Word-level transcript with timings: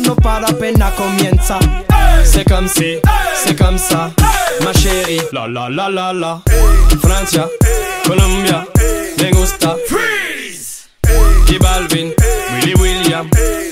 La 0.00 0.06
fiesta 0.06 0.08
no 0.08 0.16
para, 0.16 0.48
apenas 0.48 0.92
comienza. 0.94 1.58
C'est 2.24 2.48
comme 2.48 2.68
si, 2.68 2.98
c'est 3.34 3.56
comme 3.56 3.78
ça, 3.78 4.10
ma 4.62 4.72
chérie. 4.72 5.20
La 5.32 5.46
la 5.46 5.68
la 5.68 5.88
la 5.88 6.12
la. 6.12 6.42
Francia, 7.00 7.46
Colombia, 8.04 8.66
me 9.18 9.30
gusta. 9.32 9.76
Freeze. 9.88 10.88
Y 11.48 11.58
Balvin, 11.58 12.14
Willy 12.54 12.74
William, 12.74 13.28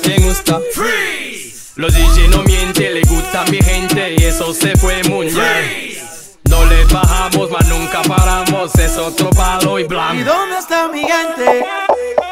me 0.07 0.17
gusta. 0.19 0.61
Freeze. 0.75 1.73
Los 1.77 1.95
DJ 1.95 2.29
no 2.29 2.43
mienten, 2.43 2.95
le 2.95 3.03
gusta 3.03 3.45
mi 3.51 3.59
gente 3.59 4.17
y 4.19 4.25
eso 4.25 4.53
se 4.53 4.77
fue 4.77 5.03
muy 5.05 5.27
bien. 5.27 5.99
No 6.51 6.65
le 6.67 6.85
bajamos, 6.87 7.51
mas 7.51 7.69
nunca 7.69 8.03
paramos, 8.03 8.75
es 8.75 8.97
otro 8.97 9.31
palo 9.31 9.79
y 9.79 9.85
blanco. 9.85 10.15
¿Y 10.15 10.23
dónde 10.25 10.59
está 10.59 10.89
mi 10.89 11.01
gente? 11.01 11.65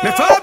Me 0.02 0.12
fue 0.12 0.24
a 0.26 0.40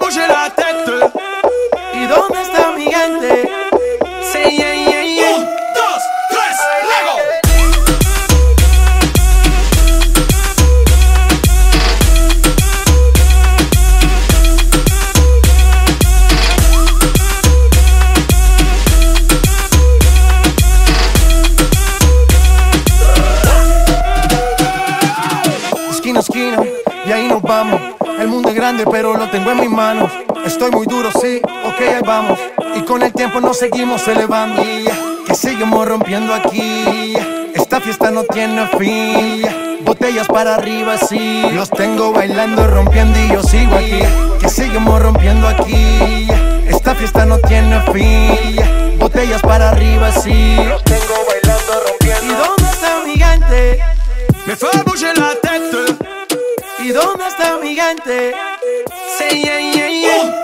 pero 28.90 29.16
lo 29.16 29.28
tengo 29.30 29.50
en 29.50 29.60
mis 29.60 29.70
manos. 29.70 30.10
Estoy 30.44 30.70
muy 30.70 30.86
duro, 30.86 31.10
sí, 31.20 31.40
ok, 31.44 31.80
ahí 31.80 32.02
vamos. 32.04 32.38
Y 32.74 32.82
con 32.82 33.02
el 33.02 33.12
tiempo 33.12 33.40
nos 33.40 33.58
seguimos 33.58 34.06
elevando. 34.08 34.62
Que 35.26 35.34
seguimos 35.34 35.88
rompiendo 35.88 36.34
aquí. 36.34 37.14
Esta 37.54 37.80
fiesta 37.80 38.10
no 38.10 38.24
tiene 38.24 38.66
fin. 38.78 39.80
Botellas 39.84 40.28
para 40.28 40.56
arriba, 40.56 40.98
sí. 40.98 41.42
Los 41.52 41.70
tengo 41.70 42.12
bailando, 42.12 42.66
rompiendo 42.66 43.18
y 43.18 43.28
yo 43.32 43.42
sigo 43.42 43.74
aquí. 43.76 44.00
Que 44.40 44.48
seguimos 44.48 45.00
rompiendo 45.00 45.48
aquí. 45.48 46.28
Esta 46.68 46.94
fiesta 46.94 47.24
no 47.24 47.38
tiene 47.38 47.80
fin. 47.92 48.98
Botellas 48.98 49.42
para 49.42 49.70
arriba, 49.70 50.12
sí. 50.12 50.56
Los 50.68 50.84
tengo 50.84 51.14
bailando, 51.26 51.72
rompiendo. 51.86 52.32
¿Y 52.32 52.36
dónde 52.36 52.70
está 52.70 53.04
mi 53.06 53.16
gente? 53.16 53.80
Me 54.46 54.56
fue 54.56 54.70
a 54.70 55.14
la 55.14 55.34
tête. 55.40 55.96
¿Y 56.80 56.88
dónde 56.90 57.26
está 57.26 57.56
mi 57.62 57.74
gente? 57.74 58.34
Sí, 59.16 59.42
yeah, 59.44 59.60
yeah, 59.60 59.88
yeah. 59.88 60.43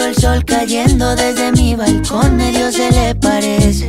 Pero 0.00 0.10
el 0.10 0.16
sol 0.16 0.44
cayendo 0.46 1.14
desde 1.14 1.52
mi 1.52 1.74
balcón 1.74 2.36
medio 2.36 2.72
se 2.72 2.90
le 2.90 3.14
parece. 3.14 3.86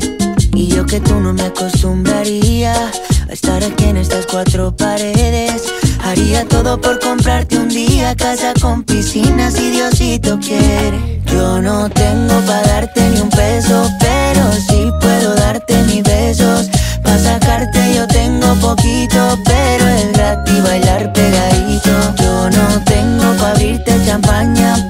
Y 0.53 0.67
yo 0.67 0.85
que 0.85 0.99
tú 0.99 1.15
no 1.21 1.31
me 1.31 1.43
acostumbraría 1.43 2.73
a 2.73 3.31
estar 3.31 3.63
aquí 3.63 3.85
en 3.85 3.97
estas 3.97 4.25
cuatro 4.25 4.75
paredes. 4.75 5.63
Haría 6.03 6.45
todo 6.47 6.79
por 6.81 6.99
comprarte 6.99 7.57
un 7.57 7.69
día 7.69 8.13
casa 8.15 8.53
con 8.59 8.83
piscina 8.83 9.51
si 9.51 9.71
Diosito 9.71 10.37
quiere. 10.39 11.21
Yo 11.27 11.61
no 11.61 11.89
tengo 11.89 12.39
para 12.41 12.67
darte 12.67 13.09
ni 13.09 13.21
un 13.21 13.29
peso, 13.29 13.89
pero 13.99 14.51
sí 14.67 14.91
puedo 14.99 15.33
darte 15.35 15.81
mis 15.83 16.03
besos. 16.03 16.69
Pa' 17.03 17.17
sacarte 17.17 17.95
yo 17.95 18.05
tengo 18.07 18.53
poquito, 18.55 19.39
pero 19.45 19.87
es 19.87 20.11
gratis 20.11 20.63
bailar 20.63 21.13
pegadito. 21.13 21.91
Yo 22.21 22.49
no 22.49 22.83
tengo 22.83 23.33
pa' 23.39 23.51
abrirte 23.51 23.93
champaña, 24.05 24.89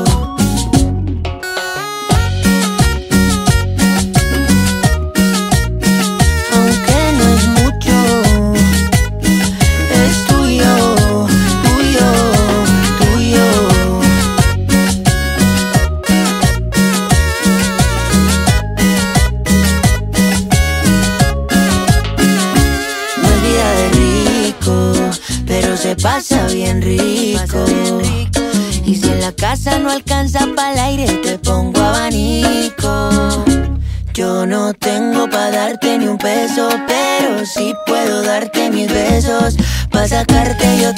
Pero 36.55 37.45
sí 37.45 37.73
puedo 37.85 38.23
darte 38.23 38.69
mis 38.71 38.91
besos. 38.91 39.55
Pa' 39.89 40.07
sacarte 40.07 40.65
yo 40.81 40.93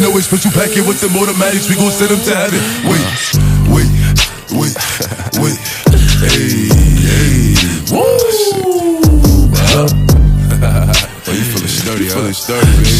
you 0.00 0.08
know, 0.08 0.16
a 0.16 0.22
special 0.22 0.50
packet 0.56 0.80
with 0.88 0.96
them 1.04 1.12
automatics. 1.12 1.68
We 1.68 1.76
gon' 1.76 1.92
send 1.92 2.08
them 2.08 2.24
to 2.24 2.32
heaven. 2.32 2.56
Wait, 2.88 3.04
wait, 3.68 3.90
wait, 4.56 4.72
wait. 5.36 5.60
Hey, 6.24 6.72
hey. 7.04 7.52
Woo! 7.92 8.08
Oh, 9.76 11.36
you 11.36 11.44
feeling 11.44 11.68
sturdy, 11.68 12.04
you 12.04 12.16
feeling 12.16 12.32
sturdy, 12.32 12.64
baby. 12.80 12.96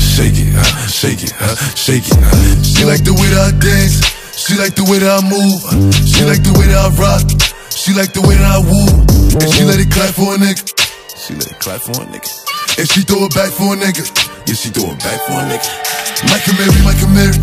Shake, 0.00 0.40
it, 0.40 0.56
uh, 0.56 0.72
shake 0.88 1.20
it, 1.20 1.36
uh, 1.36 1.54
shake 1.76 2.08
it, 2.08 2.16
uh. 2.16 2.32
She 2.64 2.84
like 2.88 3.04
the 3.04 3.12
way 3.12 3.28
that 3.36 3.52
I 3.52 3.58
dance. 3.60 4.00
She 4.32 4.56
like 4.56 4.74
the 4.74 4.88
way 4.88 5.04
that 5.04 5.12
I 5.12 5.20
move. 5.28 5.60
She 5.92 6.24
like 6.24 6.42
the 6.42 6.56
way 6.56 6.64
that 6.72 6.80
I 6.80 6.88
rock. 6.96 7.28
She 7.68 7.92
like 7.92 8.16
the 8.16 8.22
way 8.24 8.40
that 8.40 8.56
I 8.56 8.58
woo. 8.64 8.88
And 9.36 9.52
she 9.52 9.64
let 9.64 9.78
it 9.78 9.92
clap 9.92 10.14
for 10.16 10.32
a 10.32 10.38
nigga. 10.40 10.64
She 11.12 11.34
let 11.34 11.52
it 11.52 11.60
clap 11.60 11.82
for 11.82 12.00
a 12.00 12.06
nigga. 12.08 12.32
And 12.78 12.88
she 12.88 13.02
throw 13.02 13.28
it 13.28 13.34
back 13.34 13.52
for 13.52 13.74
a 13.74 13.76
nigga. 13.76 14.08
Yeah, 14.48 14.54
she 14.54 14.70
throw 14.70 14.90
it 14.90 14.98
back 14.98 15.20
for 15.28 15.36
a 15.36 15.44
nigga. 15.44 15.81
Michael 16.28 16.54
Mary, 16.60 16.80
Michael 16.84 17.08
Mary. 17.08 17.38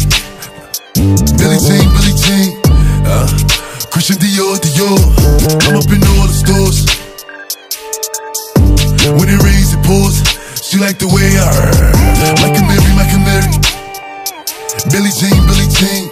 Billy 1.38 1.58
Jean, 1.58 1.88
Billy 1.90 2.14
Jean. 2.14 2.62
Uh, 3.06 3.26
Christian 3.90 4.18
Dior, 4.22 4.58
Dior. 4.62 5.00
I'm 5.66 5.76
up 5.76 5.90
in 5.90 6.02
all 6.14 6.28
the 6.30 6.38
stores. 6.38 6.86
When 9.18 9.28
it 9.30 9.42
rains, 9.42 9.74
it 9.74 9.82
pours. 9.84 10.22
She 10.62 10.78
like 10.78 11.00
the 11.00 11.10
way 11.10 11.34
I. 11.42 11.50
Michael 12.46 12.66
Mary, 12.70 12.92
Michael 12.94 13.24
Mary. 13.26 13.50
Billy 14.94 15.12
Jean, 15.18 15.40
Billy 15.50 15.68
Jean. 15.74 16.12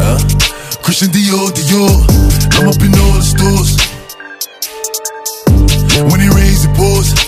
Uh, 0.00 0.18
Christian 0.82 1.08
Dior, 1.12 1.52
Dior. 1.52 1.92
I'm 2.56 2.68
up 2.68 2.80
in 2.80 2.94
all 2.96 3.12
the 3.12 3.22
stores. 3.22 3.76
When 6.10 6.20
it 6.20 6.32
rains, 6.32 6.64
it 6.64 6.74
pours. 6.74 7.27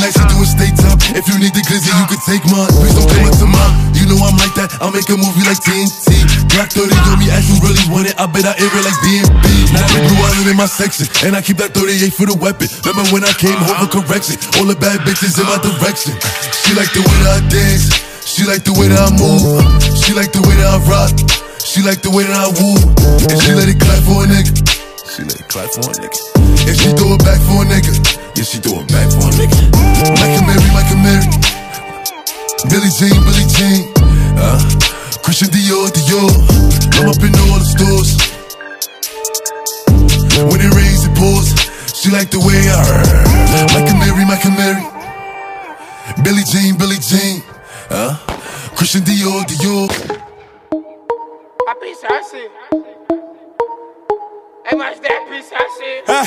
nights, 0.00 0.18
I 0.18 0.26
do 0.30 0.38
time. 0.78 0.98
If 1.14 1.26
you 1.26 1.36
need 1.38 1.54
the 1.54 1.62
glizzy, 1.66 1.90
you 1.90 2.06
can 2.06 2.20
take 2.26 2.44
mine. 2.48 2.70
Please 2.78 2.94
don't 2.94 3.08
come 3.10 3.26
up 3.26 3.36
to 3.38 3.46
mine. 3.46 3.74
You 3.94 4.06
know 4.06 4.18
I'm 4.22 4.38
like 4.38 4.54
that, 4.58 4.70
I'll 4.78 4.94
make 4.94 5.06
a 5.10 5.18
movie 5.18 5.44
like 5.44 5.58
TNT. 5.62 6.22
Black 6.54 6.70
30 6.72 6.94
on 7.10 7.18
me, 7.18 7.30
as 7.30 7.46
you 7.46 7.56
really 7.62 7.82
want 7.90 8.10
it. 8.10 8.14
I 8.18 8.26
bet 8.26 8.46
I 8.46 8.54
air 8.58 8.70
it 8.70 8.84
like 8.84 8.98
DMB. 9.02 9.46
Now 9.74 9.86
the 9.86 10.00
blue 10.06 10.20
island 10.22 10.48
in 10.50 10.56
my 10.56 10.70
section, 10.70 11.06
and 11.26 11.34
I 11.34 11.42
keep 11.42 11.58
that 11.58 11.74
38 11.74 12.14
for 12.14 12.26
the 12.26 12.36
weapon. 12.38 12.70
Remember 12.86 13.06
when 13.10 13.22
I 13.26 13.32
came 13.36 13.58
home 13.58 13.86
for 13.86 14.02
correction? 14.02 14.38
All 14.58 14.66
the 14.66 14.78
bad 14.78 15.02
bitches 15.02 15.36
in 15.38 15.46
my 15.46 15.58
direction. 15.60 16.14
She 16.64 16.72
like 16.78 16.90
the 16.94 17.02
way 17.02 17.18
that 17.26 17.38
I 17.38 17.42
dance. 17.50 17.90
She 18.24 18.44
like 18.44 18.62
the 18.62 18.74
way 18.76 18.88
that 18.88 19.00
I 19.00 19.10
move. 19.14 19.42
She 19.98 20.14
like 20.14 20.30
the 20.30 20.42
way 20.44 20.54
that 20.62 20.68
I 20.68 20.78
rock. 20.86 21.14
She 21.60 21.82
like 21.82 22.00
the 22.00 22.10
way 22.10 22.24
that 22.24 22.38
I 22.38 22.48
woo. 22.54 22.76
And 23.28 23.38
she 23.42 23.52
let 23.52 23.68
it 23.68 23.78
clap 23.80 24.00
for 24.04 24.24
a 24.24 24.26
nigga. 24.26 24.87
She 25.08 25.24
let 25.24 25.40
it 25.40 25.48
clap 25.48 25.70
for 25.72 25.88
a 25.88 25.94
nigga. 25.96 26.20
And 26.68 26.76
she 26.76 26.92
throw 26.92 27.16
it 27.16 27.24
back 27.24 27.40
for 27.48 27.64
a 27.64 27.66
nigga. 27.66 27.96
Yeah, 28.36 28.44
she 28.44 28.60
throw 28.60 28.84
it 28.84 28.88
back 28.92 29.08
for 29.08 29.24
a 29.24 29.32
nigga. 29.40 29.56
Michael 30.20 30.44
Mary, 30.44 30.68
Michael 30.76 31.00
Mary. 31.00 31.24
Billy 32.68 32.92
Jean, 32.92 33.16
Billy 33.24 33.46
Jean. 33.48 33.88
Uh, 34.36 34.60
Christian 35.24 35.48
Dior, 35.48 35.88
Dior. 35.88 36.28
I'm 37.00 37.08
up 37.08 37.24
in 37.24 37.32
all 37.40 37.56
the 37.56 37.64
stores. 37.64 38.20
When 40.44 40.60
it 40.60 40.72
rains, 40.76 41.08
it 41.08 41.14
pours. 41.16 41.56
She 41.96 42.10
like 42.10 42.30
the 42.30 42.44
way 42.44 42.60
I 42.68 42.76
heard. 42.84 43.72
Michael 43.72 43.96
Mary, 43.96 44.24
Michael 44.28 44.52
Mary. 44.60 44.84
Billy 46.22 46.44
Jean, 46.52 46.76
Billy 46.76 47.00
Jean. 47.00 47.42
Uh, 47.88 48.14
Christian 48.76 49.02
Dior, 49.02 49.42
Dior. 49.48 49.88
Papi, 51.64 51.96
c'est 51.98 52.50
Hein, 56.08 56.22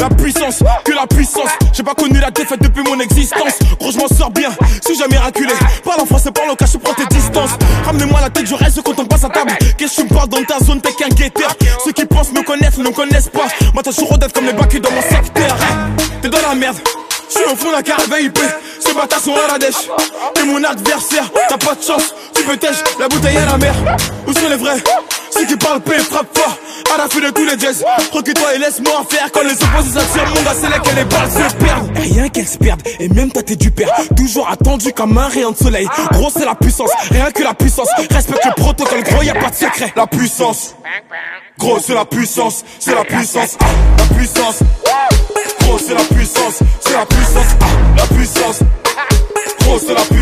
la 0.00 0.08
puissance, 0.08 0.62
que 0.84 0.92
la 0.92 1.06
puissance. 1.06 1.50
J'ai 1.72 1.82
pas 1.84 1.94
connu 1.94 2.18
la 2.18 2.30
défaite 2.30 2.60
depuis 2.60 2.82
mon 2.82 2.98
existence. 2.98 3.58
Gros, 3.78 3.92
je 3.92 3.98
m'en 3.98 4.08
sors 4.08 4.30
bien, 4.30 4.50
si 4.84 4.96
jamais 4.96 5.16
raculé. 5.16 5.52
Parle 5.84 6.00
en 6.00 6.06
français, 6.06 6.32
parle 6.32 6.50
au 6.50 6.56
cas, 6.56 6.66
je 6.66 6.76
prends 6.78 6.94
tes 6.94 7.06
distances. 7.06 7.52
Ramenez-moi 7.84 8.20
la 8.20 8.30
tête, 8.30 8.46
je 8.46 8.54
reste 8.54 8.82
quand 8.82 8.98
on 8.98 9.06
passe 9.06 9.24
à 9.24 9.28
table. 9.28 9.52
Qu'est-ce 9.78 10.02
que 10.02 10.08
tu 10.08 10.14
parles 10.14 10.28
dans 10.28 10.42
ta 10.42 10.58
zone, 10.58 10.80
t'es 10.80 10.92
qu'un 10.92 11.08
guetteur. 11.08 11.54
Ceux 11.84 11.92
qui 11.92 12.04
pensent 12.04 12.32
me 12.32 12.42
connaissent, 12.42 12.78
ne 12.78 12.84
me 12.84 12.90
connaissent 12.90 13.28
pas. 13.28 13.46
Moi, 13.72 13.82
t'as 13.84 13.92
toujours 13.92 14.18
d'être 14.18 14.32
comme 14.32 14.46
les 14.46 14.52
bacs 14.52 14.80
dans 14.80 14.90
mon 14.90 15.02
secteur. 15.02 15.52
Hein, 15.52 15.90
T'es 16.20 16.28
dans 16.28 16.42
la 16.42 16.54
merde. 16.54 16.78
Je 17.28 17.38
suis 17.40 17.44
au 17.44 17.56
fond 17.56 17.70
d'un 17.72 17.82
caravane 17.82 18.24
IP, 18.24 18.38
ces 18.80 18.92
bâtards 18.92 19.18
sont 19.20 19.34
à 19.34 19.52
la 19.52 19.58
dèche 19.58 19.88
T'es 20.34 20.44
mon 20.44 20.62
adversaire, 20.62 21.24
t'as 21.48 21.56
pas 21.56 21.74
de 21.74 21.82
chance, 21.82 22.14
tu 22.34 22.42
peux 22.44 22.56
tèche, 22.56 22.76
la 23.00 23.08
bouteille 23.08 23.36
à 23.38 23.46
la 23.46 23.58
mer 23.58 23.74
Où 24.26 24.32
sont 24.32 24.48
les 24.48 24.56
vrais? 24.56 24.76
Ceux 25.34 25.46
qui 25.46 25.56
parlent 25.56 25.80
paix, 25.80 25.98
frappe 25.98 26.36
fort, 26.36 26.56
à 26.94 26.98
la 26.98 27.08
fin 27.08 27.20
de 27.20 27.30
tous 27.30 27.44
les 27.44 27.58
jazz 27.58 27.84
Recule-toi 28.12 28.54
et 28.54 28.58
laisse-moi 28.58 29.04
faire 29.08 29.30
Quand 29.32 29.42
les 29.42 29.52
opposés 29.52 29.98
s'attirent, 29.98 30.28
mon 30.28 30.42
gars 30.42 30.54
c'est 30.60 30.68
là 30.68 30.78
que 30.78 30.94
les 30.94 31.04
balles 31.04 31.30
se 31.30 31.54
perdent. 31.56 31.98
Rien 31.98 32.28
qu'elles 32.28 32.46
se 32.46 32.58
perdent, 32.58 32.82
et 33.00 33.08
même 33.08 33.32
toi 33.32 33.42
t'es 33.42 33.56
du 33.56 33.70
père. 33.70 33.90
Toujours 34.16 34.48
attendu 34.48 34.92
comme 34.92 35.18
un 35.18 35.28
rayon 35.28 35.50
de 35.50 35.56
soleil. 35.56 35.88
Gros 36.12 36.30
c'est 36.30 36.44
la 36.44 36.54
puissance, 36.54 36.90
rien 37.10 37.30
que 37.30 37.42
la 37.42 37.54
puissance. 37.54 37.88
Respecte 38.10 38.44
le 38.44 38.62
protocole, 38.62 39.02
gros 39.02 39.22
y 39.22 39.30
a 39.30 39.34
pas 39.34 39.50
de 39.50 39.54
secret. 39.54 39.92
La 39.96 40.06
puissance. 40.06 40.76
Gros 41.58 41.78
c'est 41.80 41.94
la 41.94 42.04
puissance, 42.04 42.64
c'est 42.78 42.94
la 42.94 43.04
puissance, 43.04 43.56
ah, 43.60 43.64
la 43.98 44.16
puissance. 44.16 44.58
Gros 45.60 45.78
c'est 45.78 45.94
la 45.94 46.04
puissance, 46.04 46.58
c'est 46.80 46.92
la 46.92 47.06
puissance, 47.06 47.56
ah, 47.60 47.64
la 47.96 48.06
puissance. 48.16 48.58
Gros 49.60 49.78
c'est 49.78 49.94
la 49.94 50.00
puissance, 50.00 50.13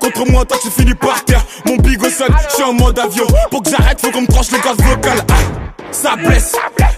Contre 0.00 0.24
moi, 0.30 0.44
toi 0.44 0.58
tu 0.62 0.70
finis 0.70 0.94
par 0.94 1.24
terre. 1.24 1.44
Mon 1.66 1.76
big 1.76 2.00
son, 2.02 2.24
je 2.48 2.54
suis 2.54 2.62
en 2.64 2.72
mode 2.72 2.98
avion. 2.98 3.26
Pour 3.50 3.62
que 3.62 3.70
j'arrête, 3.70 4.00
faut 4.00 4.10
qu'on 4.10 4.22
me 4.22 4.26
tranche 4.26 4.50
le 4.50 4.58
gaz 4.58 4.76
vocal. 4.78 5.18
Ah, 5.30 5.34
Ça 5.90 6.16
blesse, 6.16 6.52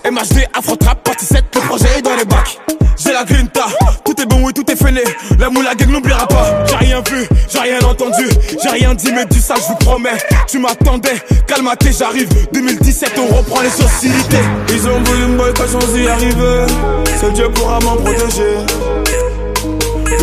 MHD, 0.05 0.47
Afro 0.55 0.77
Trap, 0.77 1.03
partie 1.03 1.27
7, 1.27 1.45
le 1.55 1.61
projet 1.63 1.99
est 1.99 2.03
dans 2.03 2.15
les 2.17 2.25
bacs. 2.25 2.59
J'ai 2.97 3.13
la 3.13 3.25
grinta, 3.25 3.67
tout 4.05 4.15
est 4.21 4.27
bon, 4.27 4.41
oui 4.45 4.53
tout 4.53 4.65
est 4.71 4.77
fainé 4.77 5.03
La 5.39 5.51
moula 5.51 5.75
gang 5.75 5.91
n'oubliera 5.91 6.27
pas. 6.29 6.65
J'ai 6.67 6.77
rien 6.77 7.03
vu, 7.11 7.27
j'ai 7.53 7.59
rien 7.59 7.81
entendu. 7.81 8.29
J'ai 8.63 8.69
rien 8.69 8.95
dit 8.95 9.11
mais 9.13 9.25
du 9.27 9.41
ça 9.41 9.55
je 9.57 9.67
vous 9.67 9.77
promets. 9.77 10.17
Tu 10.47 10.59
m'attendais, 10.61 11.21
calme-toi 11.49 11.91
j'arrive. 11.99 12.29
2017 12.53 13.13
on 13.19 13.37
reprend 13.37 13.61
les 13.63 13.71
sociétés. 13.71 14.39
Ils 14.69 14.89
ont 14.89 15.03
voulu 15.03 15.27
me 15.27 15.37
boycotter 15.39 15.71
sans 15.73 15.97
y 15.97 16.07
arriver. 16.07 16.67
Seul 17.21 17.33
Dieu 17.33 17.49
pourra 17.51 17.81
m'en 17.81 17.97
protéger 17.97 18.59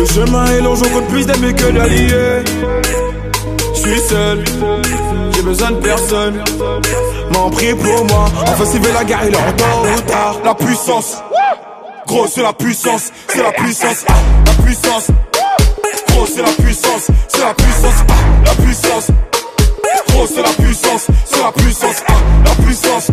Le 0.02 0.08
chemin 0.08 0.44
est 0.46 0.60
long, 0.60 0.74
j'en 0.74 0.88
compte 0.88 1.06
plus 1.06 1.24
d'amis 1.24 1.54
que 1.54 1.70
d'alliés. 1.70 2.42
Je 3.72 3.78
suis 3.78 4.00
seul, 4.00 4.42
j'ai 5.32 5.42
besoin 5.42 5.70
de 5.70 5.76
personne. 5.76 6.42
M'en 7.32 7.48
prie 7.50 7.72
pour 7.72 8.04
moi, 8.06 8.24
enfin 8.48 8.64
s'il 8.64 8.80
veut 8.80 8.92
la 8.92 9.04
guerre, 9.04 9.20
il 9.28 9.32
est 9.32 9.36
en 9.36 9.52
tort 9.52 9.86
ou 9.96 10.00
tard. 10.00 10.36
La 10.44 10.54
puissance, 10.56 11.22
gros 12.08 12.26
c'est 12.26 12.42
la 12.42 12.52
puissance, 12.52 13.12
c'est 13.28 13.44
la 13.44 13.52
puissance, 13.52 14.04
la 14.44 14.64
puissance. 14.64 15.06
Gros 16.08 16.26
c'est 16.26 16.42
la 16.42 16.64
puissance, 16.64 17.06
c'est 17.28 17.44
la 17.44 17.54
puissance, 17.54 18.04
la 18.44 18.54
puissance. 18.54 19.06
Gros 20.08 20.26
c'est 20.26 20.42
la 20.42 20.64
puissance, 20.64 21.06
c'est 21.26 21.42
la 21.44 21.52
puissance, 21.52 22.02
la 22.44 22.64
puissance. 22.64 23.10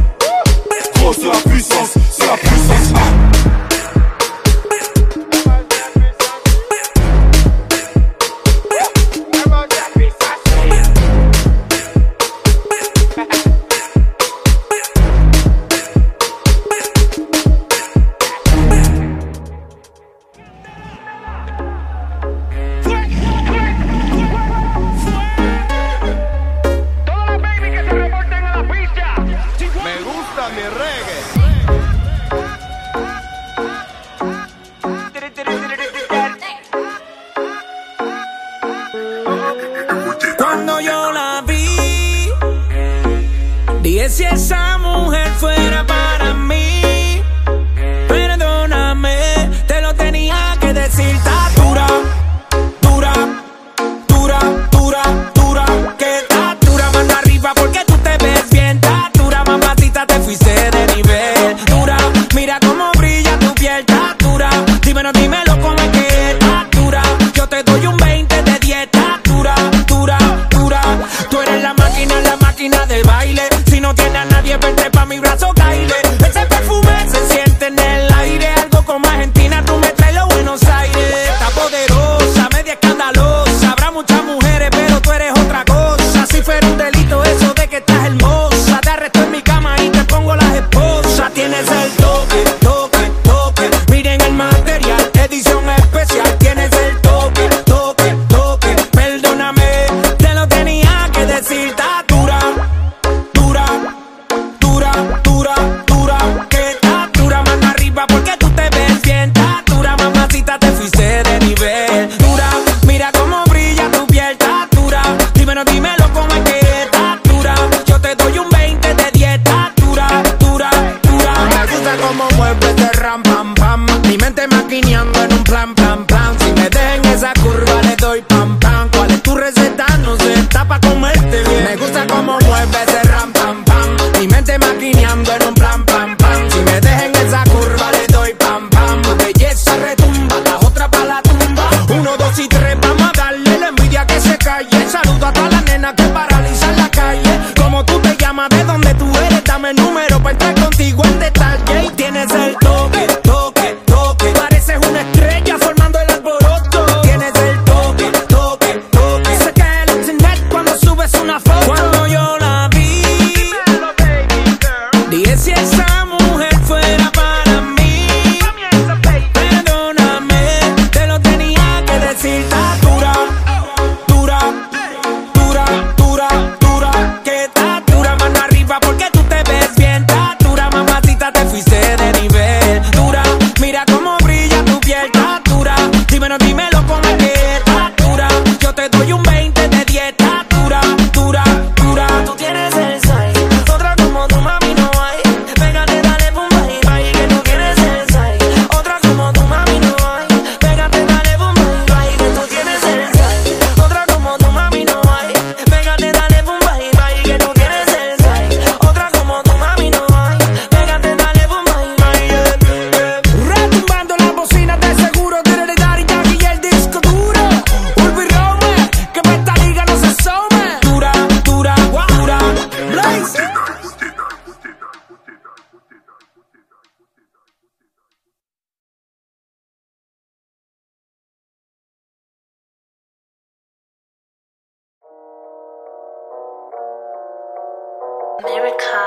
Gros 0.96 1.14
c'est 1.14 1.28
la 1.28 1.52
puissance, 1.52 1.94
c'est 2.10 2.26
la 2.26 2.38
puissance. 2.38 3.29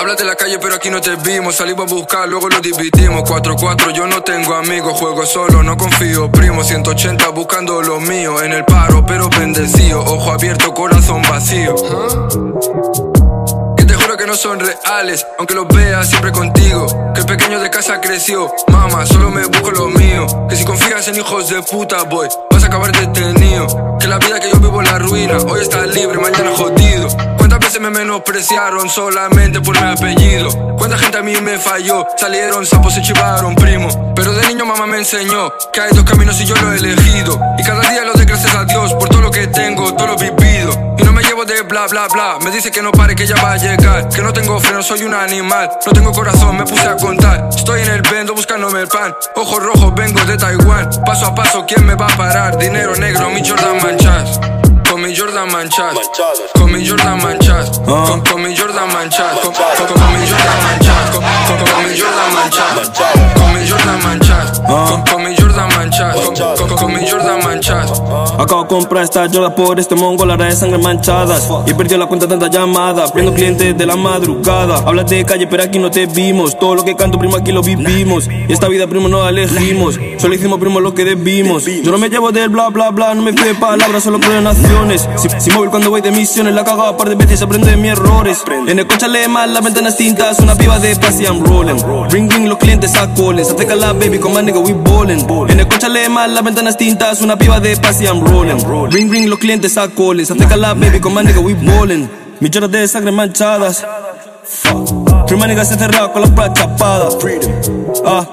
Hablas 0.00 0.16
de 0.16 0.24
la 0.24 0.34
calle, 0.34 0.58
pero 0.58 0.76
aquí 0.76 0.88
no 0.88 0.98
te 0.98 1.14
vimos. 1.16 1.56
Salimos 1.56 1.92
a 1.92 1.94
buscar, 1.94 2.26
luego 2.26 2.48
lo 2.48 2.58
dividimos. 2.60 3.22
4-4, 3.22 3.92
yo 3.92 4.06
no 4.06 4.22
tengo 4.22 4.54
amigos. 4.54 4.98
Juego 4.98 5.26
solo, 5.26 5.62
no 5.62 5.76
confío. 5.76 6.32
Primo, 6.32 6.64
180 6.64 7.28
buscando 7.28 7.82
lo 7.82 8.00
mío. 8.00 8.42
En 8.42 8.54
el 8.54 8.64
paro, 8.64 9.04
pero 9.04 9.28
bendecido. 9.28 10.00
Ojo 10.00 10.32
abierto, 10.32 10.72
corazón 10.72 11.20
vacío 11.28 11.74
que 14.20 14.26
no 14.26 14.34
son 14.34 14.60
reales, 14.60 15.26
aunque 15.38 15.54
los 15.54 15.66
vea 15.68 16.04
siempre 16.04 16.30
contigo. 16.30 16.86
Que 17.14 17.20
el 17.20 17.26
pequeño 17.26 17.58
de 17.58 17.70
casa 17.70 18.02
creció, 18.02 18.52
mamá, 18.70 19.06
solo 19.06 19.30
me 19.30 19.46
busco 19.46 19.70
lo 19.70 19.88
mío. 19.88 20.26
Que 20.46 20.56
si 20.56 20.64
confías 20.66 21.08
en 21.08 21.16
hijos 21.16 21.48
de 21.48 21.62
puta, 21.62 22.02
boy, 22.02 22.28
vas 22.50 22.62
a 22.62 22.66
acabar 22.66 22.92
detenido. 22.92 23.96
Que 23.98 24.08
la 24.08 24.18
vida 24.18 24.38
que 24.38 24.50
yo 24.50 24.58
vivo 24.58 24.82
en 24.82 24.88
la 24.88 24.98
ruina, 24.98 25.38
hoy 25.38 25.62
está 25.62 25.86
libre, 25.86 26.18
mañana 26.18 26.50
jodido. 26.54 27.08
¿Cuántas 27.70 27.82
veces 27.82 27.92
me 27.92 28.04
menospreciaron 28.04 28.88
solamente 28.88 29.60
por 29.60 29.80
mi 29.80 29.92
apellido? 29.92 30.50
¿Cuánta 30.76 30.98
gente 30.98 31.18
a 31.18 31.22
mí 31.22 31.36
me 31.40 31.56
falló? 31.56 32.04
Salieron 32.18 32.66
sapos 32.66 32.96
y 32.96 33.02
chivaron, 33.02 33.54
primo. 33.54 34.12
Pero 34.16 34.32
de 34.32 34.44
niño 34.48 34.66
mamá 34.66 34.88
me 34.88 34.98
enseñó 34.98 35.52
que 35.72 35.80
hay 35.80 35.90
dos 35.92 36.02
caminos 36.02 36.40
y 36.40 36.46
yo 36.46 36.56
lo 36.56 36.72
he 36.72 36.78
elegido. 36.78 37.40
Y 37.56 37.62
cada 37.62 37.88
día 37.88 38.04
lo 38.04 38.12
doy 38.14 38.24
gracias 38.24 38.52
a 38.56 38.64
Dios 38.64 38.92
por 38.94 39.08
todo 39.08 39.20
lo 39.20 39.30
que 39.30 39.46
tengo, 39.46 39.94
todo 39.94 40.08
lo 40.08 40.16
vivido. 40.16 40.96
Y 40.98 41.04
no 41.04 41.12
me 41.12 41.22
llevo 41.22 41.44
de 41.44 41.62
bla 41.62 41.86
bla 41.86 42.08
bla. 42.08 42.38
Me 42.42 42.50
dice 42.50 42.72
que 42.72 42.82
no 42.82 42.90
pare, 42.90 43.14
que 43.14 43.24
ya 43.24 43.36
va 43.36 43.52
a 43.52 43.56
llegar. 43.56 44.08
Que 44.08 44.20
no 44.20 44.32
tengo 44.32 44.58
freno, 44.58 44.82
soy 44.82 45.04
un 45.04 45.14
animal. 45.14 45.70
No 45.86 45.92
tengo 45.92 46.10
corazón, 46.10 46.56
me 46.56 46.64
puse 46.64 46.88
a 46.88 46.96
contar. 46.96 47.50
Estoy 47.56 47.82
en 47.82 47.88
el 47.90 48.02
vendo 48.02 48.34
buscándome 48.34 48.80
el 48.80 48.88
pan. 48.88 49.14
Ojos 49.36 49.62
rojos, 49.62 49.94
vengo 49.94 50.20
de 50.24 50.36
Taiwán. 50.36 50.90
Paso 51.06 51.26
a 51.26 51.34
paso, 51.36 51.64
¿quién 51.68 51.86
me 51.86 51.94
va 51.94 52.06
a 52.06 52.16
parar? 52.16 52.58
Dinero 52.58 52.96
negro, 52.96 53.30
mi 53.30 53.48
Jordan 53.48 53.76
manchas. 53.80 54.59
Mi 55.10 55.16
Jordan 55.16 55.50
manchas. 55.50 55.96
Con 56.54 56.70
mi 56.70 56.88
Jordan 56.88 57.18
manchas. 57.20 57.80
Con, 57.80 58.20
con 58.20 58.42
mi 58.42 58.56
Jordan 58.56 58.92
manchas. 58.92 59.40
Con, 59.40 59.52
con, 59.52 60.12
mi 60.12 60.24
Jordan 60.24 60.62
manchas. 60.62 61.10
Con, 61.10 61.24
con, 61.66 61.82
mi 61.84 61.98
Jordan 61.98 62.32
manchas. 62.32 62.90
Con 63.34 63.52
mi 63.52 63.68
Jordan 63.68 64.02
manchas. 64.04 64.60
Con, 64.60 65.02
con 65.02 65.24
mi 65.24 65.36
Jordan 65.36 65.68
manchas. 65.74 66.14
Con, 66.14 66.34
con, 66.36 66.76
con 66.76 66.94
mi 66.94 67.10
Jordan 67.10 67.42
manchas. 67.42 67.90
Acabo 68.40 68.62
de 68.62 68.68
comprar 68.68 69.04
esta 69.04 69.28
Jordan 69.30 69.54
por 69.54 69.78
este 69.78 69.94
mongo, 69.94 70.24
la 70.24 70.34
de 70.34 70.52
sangre 70.52 70.78
manchadas. 70.78 71.46
Y 71.66 71.74
perdió 71.74 71.98
la 71.98 72.06
cuenta 72.06 72.26
tanta 72.26 72.48
llamada. 72.48 73.06
Prendo 73.12 73.34
clientes 73.34 73.76
de 73.76 73.84
la 73.84 73.96
madrugada. 73.96 74.76
Hablas 74.78 75.10
de 75.10 75.26
calle, 75.26 75.46
pero 75.46 75.62
aquí 75.62 75.78
no 75.78 75.90
te 75.90 76.06
vimos. 76.06 76.58
Todo 76.58 76.76
lo 76.76 76.82
que 76.82 76.96
canto, 76.96 77.18
primo, 77.18 77.36
aquí 77.36 77.52
lo 77.52 77.60
vivimos. 77.62 78.28
Y 78.48 78.50
esta 78.50 78.66
vida, 78.68 78.86
primo, 78.86 79.08
no 79.08 79.22
la 79.22 79.28
elegimos. 79.28 80.00
Solo 80.16 80.34
hicimos, 80.34 80.58
primo, 80.58 80.80
lo 80.80 80.94
que 80.94 81.04
debimos. 81.04 81.66
Yo 81.66 81.92
no 81.92 81.98
me 81.98 82.08
llevo 82.08 82.32
del 82.32 82.48
bla, 82.48 82.70
bla, 82.70 82.88
bla. 82.88 83.14
No 83.14 83.20
me 83.20 83.34
fío 83.34 83.60
palabras, 83.60 84.04
solo 84.04 84.18
creo 84.18 84.38
en 84.38 84.46
acciones. 84.46 85.06
Si, 85.16 85.28
si 85.38 85.50
móvil 85.50 85.68
cuando 85.68 85.90
voy 85.90 86.00
de 86.00 86.10
misiones, 86.10 86.54
la 86.54 86.64
cagaba 86.64 86.96
par 86.96 87.10
de 87.10 87.16
veces, 87.16 87.42
aprende 87.42 87.70
de 87.70 87.76
mis 87.76 87.92
errores. 87.92 88.42
En 88.66 88.78
el 88.78 88.86
coche 88.86 89.06
lee 89.06 89.28
mal, 89.28 89.52
las 89.52 89.62
ventanas 89.62 89.98
tintas. 89.98 90.38
Una 90.38 90.54
piba 90.54 90.78
de 90.78 90.96
paz 90.96 91.20
y 91.20 91.24
I'm 91.24 91.44
rolling. 91.44 91.76
Ring, 92.08 92.48
los 92.48 92.56
clientes 92.56 92.96
a 92.96 93.12
calling. 93.12 93.44
Se 93.44 93.52
acerca 93.52 93.74
la 93.74 93.92
baby 93.92 94.18
con 94.18 94.32
más 94.32 94.42
nigga, 94.42 94.60
we 94.60 94.72
ballin'. 94.72 95.26
En 95.50 95.60
el 95.60 95.68
coche 95.68 95.90
lee 95.90 96.08
mal, 96.08 96.34
las 96.34 96.42
ventanas 96.42 96.78
tintas. 96.78 97.20
Una 97.20 97.36
piba 97.36 97.60
de 97.60 97.76
paz 97.76 98.00
y 98.00 98.04
I'm. 98.04 98.29
Ring, 98.90 99.10
ring, 99.10 99.28
los 99.28 99.38
clientes 99.38 99.76
a 99.76 99.88
calling. 99.88 100.24
Se 100.24 100.32
acerca 100.32 100.56
la 100.56 100.74
baby 100.74 101.00
con 101.00 101.12
más 101.12 101.24
nigga, 101.24 101.40
we 101.40 101.54
ballin'. 101.54 102.08
Millones 102.40 102.70
de 102.70 102.88
sangre 102.88 103.12
manchadas. 103.12 103.84
Fuck. 104.44 105.26
Prima 105.26 105.46
nigga 105.46 105.64
se 105.64 105.76
cerrado 105.76 106.12
con 106.12 106.22
las 106.22 106.30
pras 106.30 106.52
chapadas. 106.54 107.16
Ah. 108.04 108.26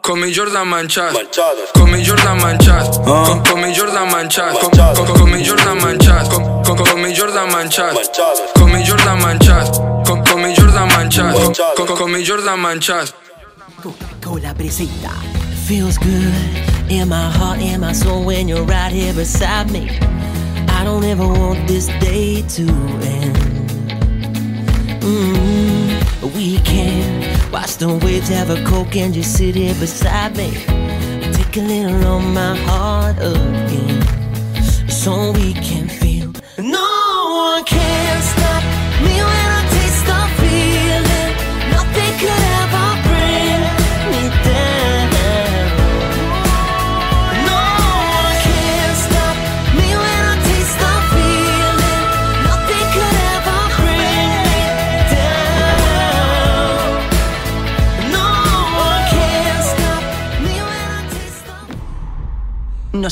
Con 0.00 0.20
mi 0.20 0.34
Jordan 0.34 0.66
manchas. 0.66 1.14
Con 1.74 1.90
mi 1.90 2.04
Jordan 2.04 2.38
manchas. 2.38 2.98
Con, 2.98 3.42
con 3.42 3.60
mi 3.60 3.74
Jordan 3.76 4.10
manchas. 4.10 4.58
Con, 4.58 4.70
con, 4.70 5.14
con 5.14 5.30
mi 5.30 5.46
Jordan 5.46 5.78
manchas. 5.78 6.28
Con, 6.28 6.62
con, 6.64 6.76
con 6.76 7.02
mi 7.02 7.16
Jordan 7.16 7.52
manchas. 7.52 8.10
Con 8.54 8.72
mi 8.72 8.86
Jordan 8.86 9.20
manchas. 9.20 9.80
Con, 10.06 10.24
con 10.24 10.42
mi 10.42 10.56
Jordan 10.56 10.88
manchas. 10.88 11.34
Con, 11.76 11.86
con, 11.86 11.96
con 11.96 12.12
mi 12.12 12.26
Jordan 12.26 12.58
manchas. 12.58 13.14
Coca-Cola 13.82 14.54
brisita 14.54 15.10
feels 15.66 15.98
good 15.98 16.71
in 16.88 17.08
my 17.08 17.30
heart, 17.30 17.60
in 17.60 17.80
my 17.80 17.92
soul 17.92 18.24
when 18.24 18.48
you're 18.48 18.64
right 18.64 18.92
here 18.92 19.14
beside 19.14 19.70
me. 19.70 19.88
I 20.68 20.84
don't 20.84 21.04
ever 21.04 21.26
want 21.26 21.66
this 21.68 21.86
day 22.00 22.42
to 22.42 22.62
end. 22.62 23.36
Mm, 25.02 26.34
we 26.34 26.58
can 26.58 27.50
watch 27.52 27.76
the 27.76 27.88
waves, 28.04 28.28
have 28.28 28.50
a 28.50 28.62
coke, 28.64 28.96
and 28.96 29.12
just 29.14 29.36
sit 29.36 29.54
here 29.54 29.74
beside 29.74 30.36
me. 30.36 30.50
Take 31.32 31.56
a 31.56 31.60
little 31.60 32.04
on 32.06 32.34
my 32.34 32.56
heart 32.56 33.16
again, 33.18 34.02
so 34.88 35.32
we 35.32 35.54
can 35.54 35.81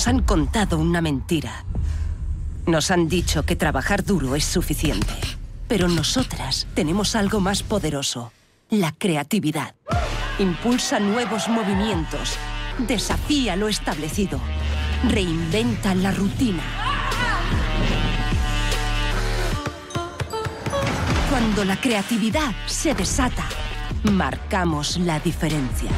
Nos 0.01 0.09
han 0.09 0.23
contado 0.23 0.79
una 0.79 1.03
mentira. 1.03 1.63
Nos 2.65 2.91
han 2.91 3.07
dicho 3.07 3.43
que 3.43 3.55
trabajar 3.55 4.03
duro 4.03 4.35
es 4.35 4.47
suficiente. 4.47 5.13
Pero 5.69 5.89
nosotras 5.89 6.67
tenemos 6.73 7.15
algo 7.15 7.39
más 7.39 7.63
poderoso. 7.63 8.33
La 8.71 8.93
creatividad. 8.93 9.75
Impulsa 10.39 11.01
nuevos 11.01 11.49
movimientos. 11.49 12.39
Desafía 12.79 13.57
lo 13.57 13.69
establecido. 13.69 14.41
Reinventa 15.07 15.95
la 15.95 16.13
rutina. 16.13 16.63
Cuando 21.29 21.63
la 21.67 21.79
creatividad 21.79 22.55
se 22.65 22.95
desata, 22.95 23.45
marcamos 24.05 24.97
la 24.97 25.21
diferencia. 25.21 25.91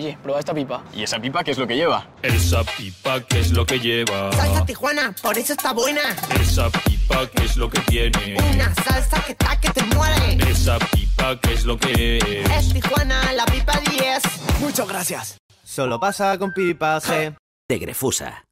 Oye, 0.00 0.16
prueba 0.22 0.40
esta 0.40 0.54
pipa. 0.54 0.82
¿Y 0.94 1.02
esa 1.02 1.20
pipa 1.20 1.44
qué 1.44 1.50
es 1.50 1.58
lo 1.58 1.66
que 1.66 1.76
lleva? 1.76 2.06
Esa 2.22 2.64
pipa, 2.64 3.20
¿qué 3.20 3.40
es 3.40 3.52
lo 3.52 3.66
que 3.66 3.78
lleva? 3.78 4.32
Salsa 4.32 4.64
Tijuana, 4.64 5.14
por 5.20 5.36
eso 5.36 5.52
está 5.52 5.74
buena. 5.74 6.00
Esa 6.40 6.70
pipa, 6.70 7.28
¿qué 7.30 7.44
es 7.44 7.58
lo 7.58 7.68
que 7.68 7.80
tiene? 7.80 8.34
Una 8.54 8.74
salsa 8.76 9.22
que 9.22 9.32
está 9.32 9.60
que 9.60 9.68
te 9.68 9.82
muere. 9.94 10.38
Esa 10.50 10.78
pipa, 10.78 11.38
¿qué 11.42 11.52
es 11.52 11.66
lo 11.66 11.76
que 11.76 12.16
es? 12.16 12.50
Es 12.50 12.72
Tijuana, 12.72 13.30
la 13.34 13.44
pipa 13.44 13.78
10. 13.90 14.22
Muchas 14.60 14.88
gracias. 14.88 15.36
Solo 15.62 16.00
pasa 16.00 16.38
con 16.38 16.54
pipas, 16.54 17.06
eh. 17.10 17.34
De 17.68 17.78
Grefusa. 17.78 18.42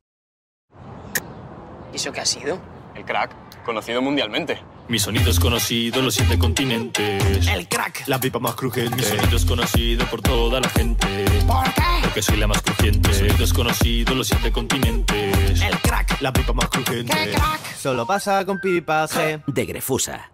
¿Y 1.95 1.97
eso 1.97 2.13
qué 2.13 2.21
ha 2.21 2.27
sido? 2.27 2.61
El 2.95 3.07
crack, 3.07 3.31
conocido 3.65 4.03
mundialmente. 4.03 4.61
Mi 4.89 4.99
sonido 4.99 5.31
es 5.31 5.39
conocido 5.39 5.99
en 5.99 6.07
los 6.07 6.15
siete 6.15 6.39
continentes. 6.39 7.47
El 7.47 7.69
crack, 7.69 8.05
la 8.07 8.19
pipa 8.19 8.39
más 8.39 8.55
crujiente. 8.55 8.97
Mi 8.97 9.03
sonido 9.03 9.37
es 9.37 9.45
conocido 9.45 10.07
por 10.07 10.23
toda 10.23 10.61
la 10.61 10.69
gente. 10.71 11.07
¿Por 11.47 11.65
qué? 11.75 11.83
Porque 12.03 12.23
soy 12.23 12.39
la 12.39 12.47
más 12.47 12.63
crujiente. 12.63 13.07
Mi 13.11 13.15
sonido 13.15 13.45
es 13.45 13.53
conocido 13.53 14.13
en 14.13 14.19
los 14.19 14.29
siete 14.29 14.51
continentes. 14.51 15.61
El 15.61 15.79
crack, 15.81 16.23
la 16.23 16.33
pipa 16.33 16.55
más 16.55 16.71
crujiente. 16.71 17.13
¿Qué 17.13 17.33
crack? 17.33 17.77
Solo 17.77 18.07
pasa 18.07 18.47
con 18.47 18.61
pipas, 18.61 19.15
eh. 19.17 19.43
De 19.47 19.67
Grefusa. 19.67 20.31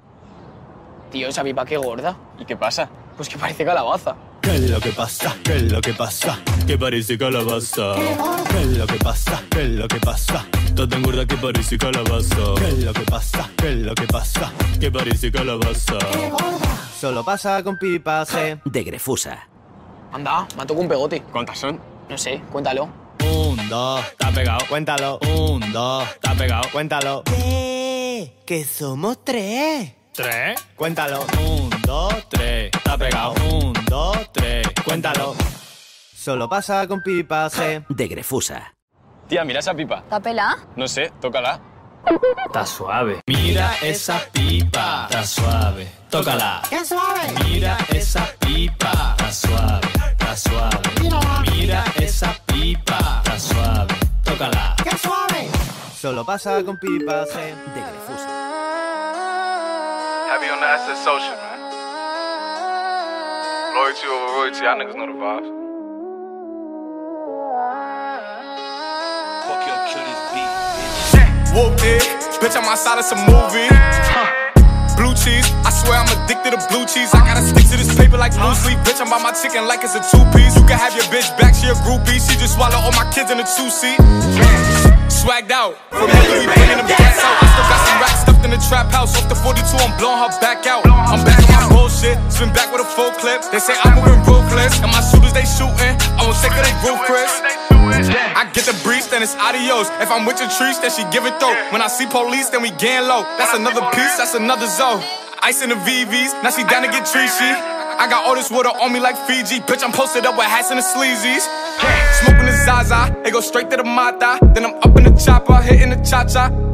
Tío, 1.14 1.28
esa 1.28 1.44
pipa 1.44 1.64
qué 1.64 1.76
gorda. 1.76 2.16
¿Y 2.40 2.44
qué 2.44 2.56
pasa? 2.56 2.88
Pues 3.16 3.28
que 3.28 3.38
parece 3.38 3.64
calabaza. 3.64 4.16
¿Qué 4.42 4.56
es 4.56 4.68
lo 4.68 4.80
que 4.80 4.90
pasa? 4.90 5.36
¿Qué 5.44 5.54
es 5.58 5.70
lo 5.70 5.80
que 5.80 5.92
pasa? 5.94 6.40
Que 6.66 6.76
parece 6.76 7.16
calabaza. 7.16 7.94
¿Qué 8.50 8.60
es 8.62 8.66
lo 8.76 8.84
que 8.84 8.96
pasa? 8.96 9.40
¿Qué 9.48 9.62
es 9.62 9.68
lo 9.68 9.86
que 9.86 10.00
pasa? 10.00 10.44
Está 10.66 10.88
tan 10.88 11.02
gorda 11.04 11.24
que 11.24 11.36
parece 11.36 11.78
calabaza. 11.78 12.36
¿Qué 12.58 12.66
es 12.66 12.78
lo 12.80 12.92
que 12.92 13.02
pasa? 13.02 13.48
¿Qué 13.56 13.68
es 13.68 13.76
lo 13.76 13.94
que 13.94 14.06
pasa? 14.08 14.52
Que 14.80 14.90
parece 14.90 15.30
calabaza. 15.30 15.98
Solo 17.00 17.24
pasa 17.24 17.62
con 17.62 17.78
pipas, 17.78 18.34
eh. 18.34 18.58
De 18.64 18.82
Grefusa. 18.82 19.46
Anda, 20.10 20.48
me 20.56 20.62
ha 20.62 20.66
tocado 20.66 20.80
un 20.80 20.88
pegote. 20.88 21.22
¿Cuántas 21.30 21.60
son? 21.60 21.78
No 22.08 22.18
sé, 22.18 22.42
cuéntalo. 22.50 22.88
Un, 23.24 23.68
dos, 23.68 24.00
Está 24.04 24.32
pegado. 24.32 24.66
cuéntalo. 24.68 25.20
Un, 25.32 25.72
dos. 25.72 26.08
Está 26.12 26.34
pegado. 26.34 26.68
Cuéntalo. 26.72 27.22
¿Qué? 27.24 28.34
Que 28.44 28.64
somos 28.64 29.24
tres. 29.24 29.92
Tres. 30.14 30.64
Cuéntalo. 30.76 31.26
Un, 31.40 31.70
dos, 31.84 32.28
tres. 32.28 32.70
Está 32.72 32.96
pegado. 32.96 33.34
Un, 33.50 33.72
dos, 33.86 34.32
tres. 34.32 34.66
Cuéntalo. 34.84 35.34
Solo 36.14 36.48
pasa 36.48 36.86
con 36.86 37.02
pipas. 37.02 37.60
De 37.88 38.08
Grefusa. 38.08 38.74
Tía, 39.28 39.44
mira 39.44 39.58
esa 39.60 39.74
pipa. 39.74 39.98
¿Está 39.98 40.20
pelada? 40.20 40.56
No 40.76 40.86
sé, 40.86 41.12
tócala. 41.20 41.60
Está 42.46 42.64
suave. 42.64 43.20
Mira 43.26 43.74
esa 43.82 44.20
pipa. 44.32 45.06
Está 45.10 45.24
suave. 45.24 45.90
Tócala. 46.10 46.62
¡Qué 46.70 46.84
suave! 46.84 47.34
Mira 47.44 47.76
esa 47.88 48.26
pipa. 48.38 49.16
Está 49.18 49.32
suave. 49.32 49.88
Está 50.12 50.36
suave. 50.36 50.78
Mírala. 51.00 51.40
Mira 51.50 51.84
esa 51.96 52.36
pipa. 52.46 53.22
Está 53.24 53.38
suave. 53.40 53.94
Tócala. 54.22 54.76
¡Qué 54.84 54.96
suave! 54.96 55.48
Solo 55.98 56.24
pasa 56.24 56.62
con 56.62 56.78
pipas. 56.78 57.34
De 57.34 57.80
Grefusa. 57.80 58.53
Happy 60.34 60.50
on 60.50 60.58
the 60.58 60.66
asset 60.66 60.98
social, 60.98 61.30
man. 61.38 61.62
Loyalty 63.70 64.02
over 64.10 64.34
royalty, 64.34 64.66
y'all 64.66 64.74
niggas 64.74 64.98
know 64.98 65.06
the 65.06 65.14
vibes. 65.14 65.46
Whoop 71.54 71.78
it, 71.86 72.02
bitch, 72.42 72.58
I'm 72.58 72.66
outside 72.66 72.98
of 72.98 73.06
some 73.06 73.22
movie. 73.30 73.70
Blue 74.98 75.14
cheese, 75.14 75.46
I 75.62 75.70
swear 75.70 76.02
I'm 76.02 76.10
addicted 76.10 76.50
to 76.50 76.58
blue 76.66 76.82
cheese. 76.82 77.14
I 77.14 77.22
gotta 77.22 77.46
stick 77.46 77.70
to 77.70 77.78
this 77.78 77.94
paper 77.94 78.18
like 78.18 78.34
blue 78.34 78.58
sleep. 78.58 78.82
Bitch, 78.82 78.98
I'm 78.98 79.06
by 79.06 79.22
my 79.22 79.30
chicken 79.30 79.70
like 79.70 79.86
it's 79.86 79.94
a 79.94 80.02
two 80.02 80.18
piece. 80.34 80.58
You 80.58 80.66
can 80.66 80.82
have 80.82 80.98
your 80.98 81.06
bitch 81.14 81.30
back, 81.38 81.54
she 81.54 81.70
a 81.70 81.78
groupie. 81.86 82.18
She 82.18 82.34
just 82.42 82.58
swallow 82.58 82.82
all 82.82 82.90
my 82.98 83.06
kids 83.14 83.30
in 83.30 83.38
a 83.38 83.46
two 83.46 83.70
seat. 83.70 84.02
Swagged 85.06 85.54
out, 85.54 85.78
familiar, 85.94 86.42
we 86.42 86.50
bringing 86.50 86.82
them 86.82 86.90
gas 86.90 87.22
out. 87.22 87.38
I 87.38 87.46
still 87.54 87.66
got 87.70 87.86
some 87.86 88.02
racks 88.02 88.18
stuffed 88.26 88.33
in 88.33 88.33
the 88.54 88.62
trap 88.62 88.86
house. 88.94 89.18
Off 89.18 89.26
the 89.28 89.34
42, 89.34 89.66
I'm 89.82 89.90
blowing 89.98 90.22
her 90.22 90.30
back 90.38 90.66
out. 90.70 90.86
I'm 90.86 91.18
back 91.26 91.42
on 91.50 91.50
my 91.50 91.66
bullshit, 91.74 92.14
spin 92.30 92.54
back 92.54 92.70
with 92.70 92.86
a 92.86 92.88
full 92.94 93.10
clip. 93.18 93.42
They 93.50 93.58
say 93.58 93.74
I'm 93.82 93.98
moving 93.98 94.22
ruthless, 94.22 94.78
and 94.78 94.90
my 94.94 95.02
shooters 95.02 95.34
they 95.34 95.42
shooting. 95.42 95.94
I 96.14 96.22
won't 96.22 96.38
take 96.38 96.54
of 96.54 96.62
they 96.62 96.74
roof, 96.86 97.02
Chris. 97.02 97.32
I 97.74 98.46
get 98.54 98.70
the 98.70 98.76
breeze, 98.86 99.10
then 99.10 99.22
it's 99.22 99.34
adios. 99.34 99.90
If 99.98 100.10
I'm 100.10 100.24
with 100.24 100.38
your 100.38 100.50
trees, 100.54 100.78
then 100.78 100.94
she 100.94 101.02
give 101.10 101.26
it 101.26 101.34
though. 101.42 101.54
When 101.74 101.82
I 101.82 101.90
see 101.90 102.06
police, 102.06 102.48
then 102.54 102.62
we 102.62 102.70
gang 102.78 103.10
low. 103.10 103.26
That's 103.36 103.54
another 103.58 103.82
piece, 103.90 104.14
that's 104.16 104.34
another 104.38 104.70
zone. 104.70 105.02
Ice 105.42 105.60
in 105.60 105.68
the 105.68 105.76
VVs, 105.76 106.32
now 106.42 106.50
she 106.54 106.62
down 106.64 106.86
to 106.86 106.88
get 106.88 107.04
treachy. 107.10 107.52
I 107.94 108.08
got 108.08 108.26
all 108.26 108.34
this 108.34 108.50
water 108.50 108.70
on 108.70 108.92
me 108.92 108.98
like 108.98 109.18
Fiji. 109.26 109.60
Bitch, 109.60 109.84
I'm 109.84 109.92
posted 109.92 110.26
up 110.26 110.38
with 110.38 110.46
hats 110.46 110.70
and 110.70 110.78
the 110.78 110.86
sleazies. 110.86 111.46
Smoking 112.22 112.46
the 112.46 112.56
Zaza, 112.64 113.14
it 113.26 113.32
go 113.32 113.40
straight 113.40 113.70
to 113.70 113.76
the 113.76 113.84
Mata. 113.84 114.38
Then 114.54 114.64
I'm 114.66 114.74
up 114.82 114.96
in 114.96 115.04
the 115.04 115.14
chopper, 115.18 115.60
hitting 115.60 115.90
the 115.90 116.02
cha 116.02 116.24
cha. 116.24 116.73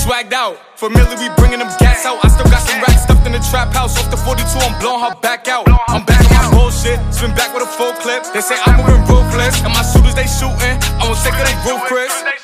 Swagged 0.00 0.32
out, 0.32 0.56
familiar, 0.78 1.14
we 1.20 1.28
bringing 1.36 1.58
them 1.58 1.68
gas 1.78 2.06
out. 2.06 2.24
I 2.24 2.28
still 2.28 2.48
got 2.48 2.64
some 2.64 2.80
racks 2.80 3.02
stuffed 3.02 3.26
in 3.26 3.32
the 3.32 3.44
trap 3.52 3.68
house. 3.74 4.00
Off 4.00 4.10
the 4.10 4.16
42, 4.16 4.40
I'm 4.56 4.72
blowing 4.80 5.04
her 5.04 5.14
back 5.20 5.46
out. 5.46 5.68
I'm 5.88 6.06
back 6.06 6.24
on 6.24 6.32
my 6.40 6.56
bullshit, 6.56 6.96
spin 7.12 7.34
back 7.36 7.52
with 7.52 7.64
a 7.64 7.70
full 7.76 7.92
clip. 8.00 8.24
They 8.32 8.40
say 8.40 8.56
I'm 8.64 8.80
moving 8.80 9.04
ruthless, 9.04 9.60
and 9.60 9.74
my 9.76 9.84
shooters 9.84 10.16
they 10.16 10.24
shooting. 10.24 10.80
I 10.96 11.04
won't 11.04 11.20
take 11.20 11.36
of 11.36 11.44
they 11.44 11.56
Chris. 11.84 12.39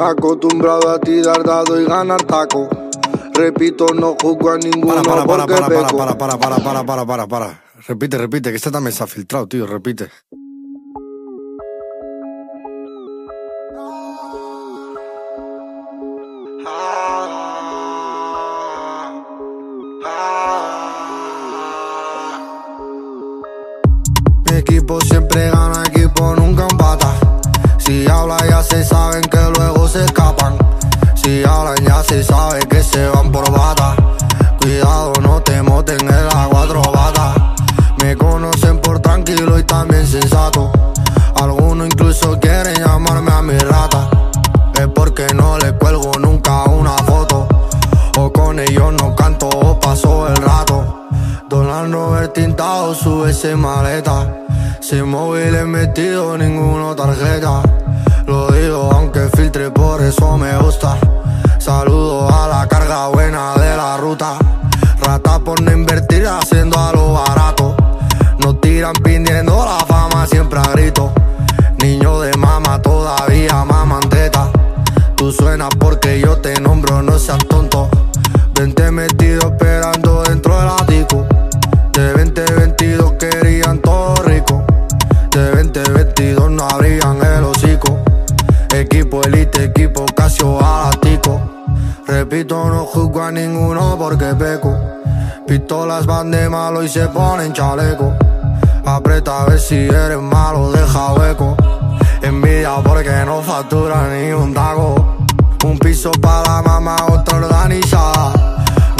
Acostumbrado 0.00 0.88
a 0.90 0.98
tirar 0.98 1.42
dado 1.44 1.78
y 1.80 1.84
ganar 1.84 2.22
taco. 2.22 2.68
Repito, 3.34 3.86
no 3.94 4.16
juzgo 4.20 4.50
a 4.50 4.56
ninguno 4.58 5.02
Para, 5.02 5.24
para, 5.24 5.46
porque 5.46 5.54
para, 5.54 5.68
para, 5.68 5.86
peco. 5.86 5.96
para, 5.98 6.18
para, 6.18 6.38
para, 6.38 6.56
para, 6.58 6.84
para, 6.84 7.06
para, 7.06 7.26
para. 7.26 7.64
Repite, 7.86 8.18
repite, 8.18 8.50
que 8.50 8.56
este 8.56 8.70
también 8.70 8.92
se 8.94 9.02
ha 9.02 9.06
filtrado, 9.06 9.46
tío, 9.46 9.66
repite. 9.66 10.10
Y 96.82 96.88
se 96.88 97.06
ponen 97.08 97.52
chaleco. 97.52 98.14
Aprieta 98.86 99.42
a 99.42 99.44
ver 99.46 99.58
si 99.58 99.74
eres 99.74 100.20
malo, 100.20 100.70
deja 100.72 101.12
hueco. 101.12 101.56
Envidia 102.22 102.76
porque 102.82 103.10
no 103.26 103.42
factura 103.42 104.08
ni 104.08 104.32
un 104.32 104.54
taco. 104.54 105.16
Un 105.64 105.78
piso 105.78 106.10
para 106.12 106.42
la 106.42 106.62
mamá, 106.62 106.96
otra 107.10 107.38
organizada. 107.38 108.32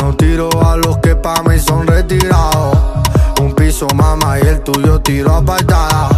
No 0.01 0.15
tiro 0.15 0.49
a 0.67 0.77
los 0.77 0.99
que 0.99 1.15
pa' 1.17 1.43
mí 1.43 1.59
son 1.59 1.87
retirados. 1.87 2.77
Un 3.41 3.55
piso 3.55 3.87
mamá 3.95 4.39
y 4.39 4.47
el 4.47 4.61
tuyo 4.61 5.01
tiro 5.01 5.35
apartada. 5.35 6.09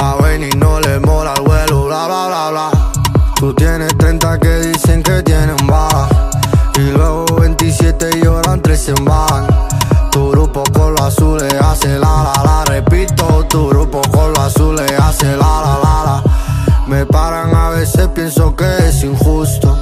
A 0.00 0.16
Benny 0.22 0.50
no 0.56 0.80
le 0.80 1.00
mola 1.00 1.34
el 1.36 1.42
vuelo, 1.42 1.86
bla 1.86 2.06
bla 2.06 2.26
bla 2.28 2.50
bla. 2.50 2.70
Tú 3.36 3.52
tienes 3.54 3.96
30 3.98 4.38
que 4.38 4.60
dicen 4.60 5.02
que 5.02 5.22
tienen 5.22 5.66
baja. 5.66 6.08
Y 6.76 6.90
luego 6.92 7.26
27 7.40 8.20
lloran, 8.22 8.62
3 8.62 8.88
en 8.88 9.04
bajan. 9.04 9.46
Tu 10.10 10.30
grupo 10.30 10.62
azules 11.04 11.54
hace 11.60 11.98
la 11.98 12.32
la 12.34 12.42
la. 12.42 12.64
Repito, 12.64 13.44
tu 13.48 13.68
grupo 13.68 14.00
con 14.10 14.30
los 14.30 14.38
azules 14.38 14.90
hace 14.98 15.36
la 15.36 15.60
la 15.64 15.78
la 15.82 16.04
la. 16.04 16.24
Me 16.86 17.04
paran 17.06 17.54
a 17.54 17.70
veces, 17.70 18.08
pienso 18.08 18.54
que 18.56 18.66
es 18.88 19.02
injusto. 19.04 19.76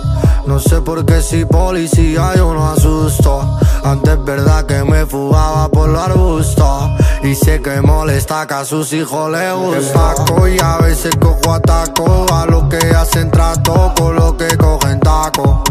No 0.47 0.59
sé 0.59 0.81
por 0.81 1.05
qué 1.05 1.23
si 1.23 1.45
policía 1.45 2.33
yo 2.37 2.53
no 2.53 2.71
asusto. 2.71 3.59
Antes 3.85 4.15
es 4.15 4.25
verdad 4.25 4.67
que 4.67 4.83
me 4.85 5.07
fugaba 5.07 5.69
por 5.69 5.89
los 5.89 6.03
arbustos. 6.03 6.91
Y 7.23 7.35
sé 7.37 7.63
que 7.63 7.81
molesta 7.81 8.47
que 8.47 8.55
a 8.55 8.65
sus 8.65 8.93
hijos 8.93 9.31
les 9.31 9.55
gusta. 9.55 10.15
Y 10.49 10.61
a 10.61 10.79
veces 10.79 11.15
cojo 11.21 11.55
ataco 11.55 12.27
a 12.33 12.47
los 12.47 12.65
que 12.65 12.79
hacen 12.95 13.31
trato 13.31 13.93
con 13.97 14.17
los 14.17 14.35
que 14.35 14.57
cogen 14.57 14.99
taco. 15.01 15.63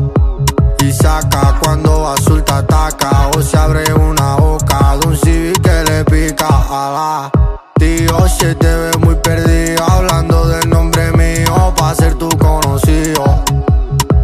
Y 0.80 0.92
saca 0.94 1.60
cuando 1.62 2.08
azul 2.08 2.44
te 2.44 2.54
ataca 2.54 3.30
o 3.38 3.42
se 3.42 3.58
abre 3.58 3.84
una 3.94 4.36
boca 4.36 4.61
un 5.05 5.17
civil 5.17 5.53
que 5.62 5.84
le 5.84 6.05
pica 6.05 6.47
a 6.49 7.31
Tío, 7.77 8.27
se 8.27 8.55
te 8.55 8.67
ve 8.67 8.91
muy 8.99 9.15
perdido 9.15 9.84
hablando 9.84 10.47
del 10.47 10.69
nombre 10.69 11.12
mío 11.13 11.73
para 11.75 11.95
ser 11.95 12.15
tu 12.15 12.29
conocido. 12.38 13.23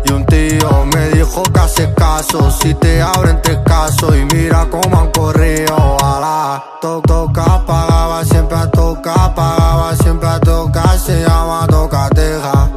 Y 0.05 0.11
un 0.11 0.25
tío 0.25 0.85
me 0.93 1.09
dijo 1.09 1.43
que 1.43 1.59
hace 1.59 1.93
caso 1.93 2.51
si 2.51 2.73
te 2.75 3.01
abren 3.01 3.41
tres 3.41 3.59
casos 3.65 4.15
y 4.15 4.25
mira 4.35 4.67
cómo 4.69 4.99
han 4.99 5.11
corrido 5.11 5.97
a 6.03 6.19
la 6.19 6.63
to 6.81 7.01
toca. 7.01 7.65
Pagaba 7.65 8.23
siempre 8.23 8.57
a 8.57 8.71
toca 8.71 9.35
pagaba 9.35 9.95
siempre 9.95 10.29
a 10.29 10.39
toca 10.39 10.97
se 10.97 11.21
llama 11.21 11.67
toca 11.67 12.09
teja 12.09 12.69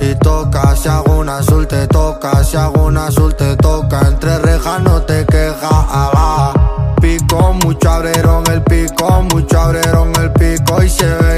y 0.00 0.14
toca 0.14 0.74
si 0.74 0.88
hago 0.88 0.88
si 0.88 0.88
hago 0.88 1.18
un 1.18 1.28
azul 1.28 1.66
te 1.66 1.86
Pico, 7.38 7.52
mucho 7.52 7.90
abrieron 7.90 8.44
el 8.50 8.62
pico, 8.62 9.22
mucho 9.32 9.60
abrieron 9.60 10.12
el 10.16 10.32
pico 10.32 10.82
y 10.82 10.88
se 10.88 11.06
veía 11.06 11.37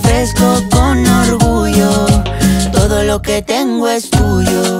Ofrezco 0.00 0.62
con 0.70 1.06
orgullo, 1.06 2.06
todo 2.72 3.04
lo 3.04 3.20
que 3.22 3.42
tengo 3.42 3.88
es 3.88 4.08
tuyo. 4.10 4.79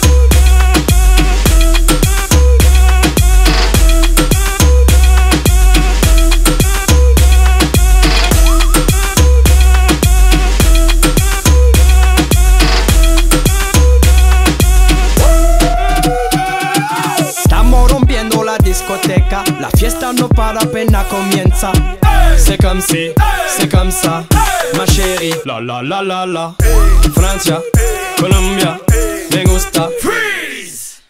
Fiesta 20.21 20.27
no 20.27 20.29
para 20.29 20.59
apenas 20.61 21.05
comienza. 21.07 21.71
C'est 22.37 22.57
comme 22.61 22.81
si, 22.81 23.11
c'est 23.47 23.69
comme 23.69 23.91
ça, 23.91 24.23
ma 24.77 24.85
chérie. 24.85 25.33
La 25.45 25.59
la 25.59 25.81
la 25.81 26.01
la 26.01 26.25
la. 26.25 26.55
Francia, 27.13 27.59
Colombia, 28.19 28.79
me 29.31 29.43
gusta. 29.43 29.89
Freeze. 29.99 31.01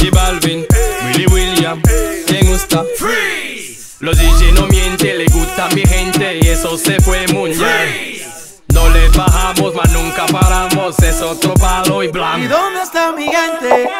Y 0.00 0.10
Balvin, 0.10 0.64
Willy 1.06 1.26
William, 1.26 1.80
me 2.30 2.40
gusta. 2.42 2.84
Freeze. 2.98 3.96
Los 4.00 4.16
DJ 4.18 4.52
no 4.54 4.66
mienten, 4.66 5.18
le 5.18 5.26
gusta 5.26 5.68
mi 5.74 5.82
gente 5.82 6.38
y 6.42 6.48
eso 6.48 6.76
se 6.78 7.00
fue 7.00 7.26
mundial. 7.28 7.88
No 8.72 8.88
le 8.90 9.08
bajamos, 9.10 9.74
mas 9.74 9.90
nunca 9.90 10.26
paramos, 10.26 10.98
es 11.00 11.20
otro 11.20 11.54
palo 11.54 12.02
y 12.02 12.06
¿Y 12.06 12.08
blanco. 12.08 12.48
dónde 12.48 12.82
está 12.82 13.12
mi 13.12 13.24
gente? 13.24 13.90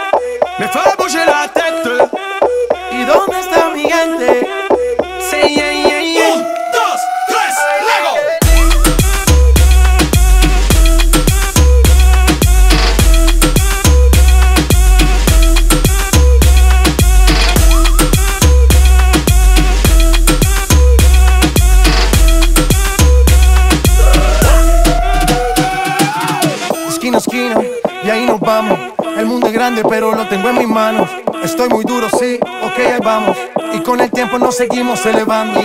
Me 0.58 0.68
fait 0.68 0.96
bouger 0.96 1.26
la 1.26 1.48
tête. 1.52 2.39
¿Y 3.10 3.12
dónde 3.12 3.40
está 3.40 3.70
mi 3.70 3.82
gente? 3.82 4.46
Say 5.18 5.52
yeah, 5.52 5.72
yeah, 5.72 6.00
yeah. 6.00 6.32
Un, 6.32 6.42
dos, 6.72 7.00
tres, 7.26 7.56
Lego. 7.88 8.14
Esquina 26.88 27.18
esquina, 27.18 27.60
y 28.04 28.10
ahí 28.10 28.24
nos 28.26 28.38
vamos. 28.38 28.78
El 29.16 29.26
mundo 29.26 29.48
es 29.48 29.52
grande, 29.52 29.82
pero 29.88 30.14
lo 30.14 30.28
tengo 30.28 30.48
en 30.50 30.58
mis 30.58 30.68
manos. 30.68 31.10
Estoy 31.44 31.68
muy 31.70 31.84
duro, 31.84 32.08
sí, 32.10 32.38
ok, 32.42 32.78
ahí 32.78 33.00
vamos. 33.02 33.36
Y 33.72 33.80
con 33.80 34.00
el 34.00 34.10
tiempo 34.10 34.38
nos 34.38 34.56
seguimos 34.56 35.04
elevando. 35.06 35.60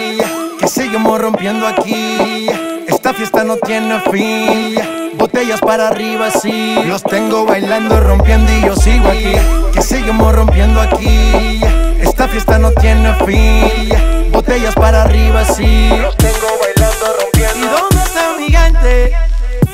Que 0.59 0.67
seguimos 0.67 1.19
rompiendo 1.19 1.67
aquí. 1.67 2.47
Esta 2.87 3.13
fiesta 3.13 3.43
no 3.43 3.57
tiene 3.57 3.99
fin. 4.11 4.79
Botellas 5.17 5.59
para 5.59 5.89
arriba, 5.89 6.31
sí. 6.31 6.75
Los 6.85 7.03
tengo 7.03 7.45
bailando, 7.45 7.99
rompiendo 7.99 8.51
y 8.51 8.61
yo 8.61 8.75
sigo 8.75 9.09
aquí. 9.09 9.33
Que 9.73 9.81
seguimos 9.81 10.33
rompiendo 10.33 10.79
aquí. 10.79 11.61
Esta 11.99 12.27
fiesta 12.27 12.57
no 12.57 12.71
tiene 12.71 13.13
fin. 13.25 14.31
Botellas 14.31 14.75
para 14.75 15.03
arriba, 15.03 15.43
sí. 15.43 15.89
Los 15.89 16.15
tengo 16.17 16.47
bailando, 16.61 17.05
rompiendo. 17.19 17.57
¿Y 17.57 17.69
dónde 17.69 18.03
está 18.03 18.33
mi 18.37 18.49
gente? 18.49 19.13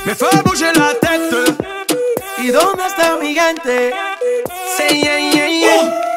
Me 0.06 0.16
fait 0.16 0.44
bouger 0.44 0.76
la 0.78 0.94
tête. 1.00 1.56
¿Y 2.40 2.48
dónde 2.48 2.88
está 2.88 3.18
mi 3.18 3.36
gente? 3.36 3.94
Say 4.78 5.02
yeah, 5.02 5.18
yeah, 5.18 5.48
yeah. 5.48 5.92
Oh. 5.94 6.11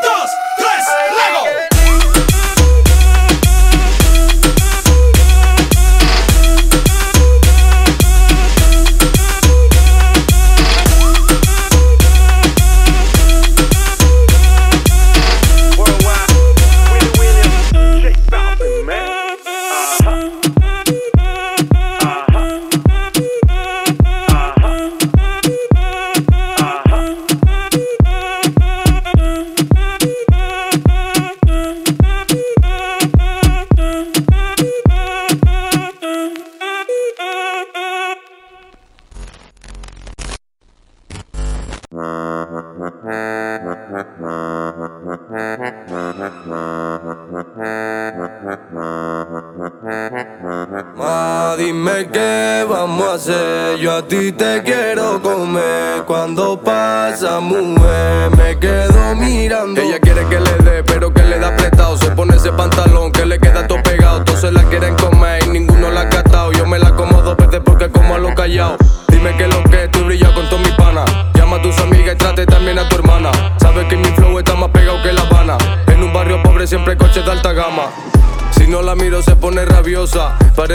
Hacer. 54.06 54.24
Yo 54.24 54.43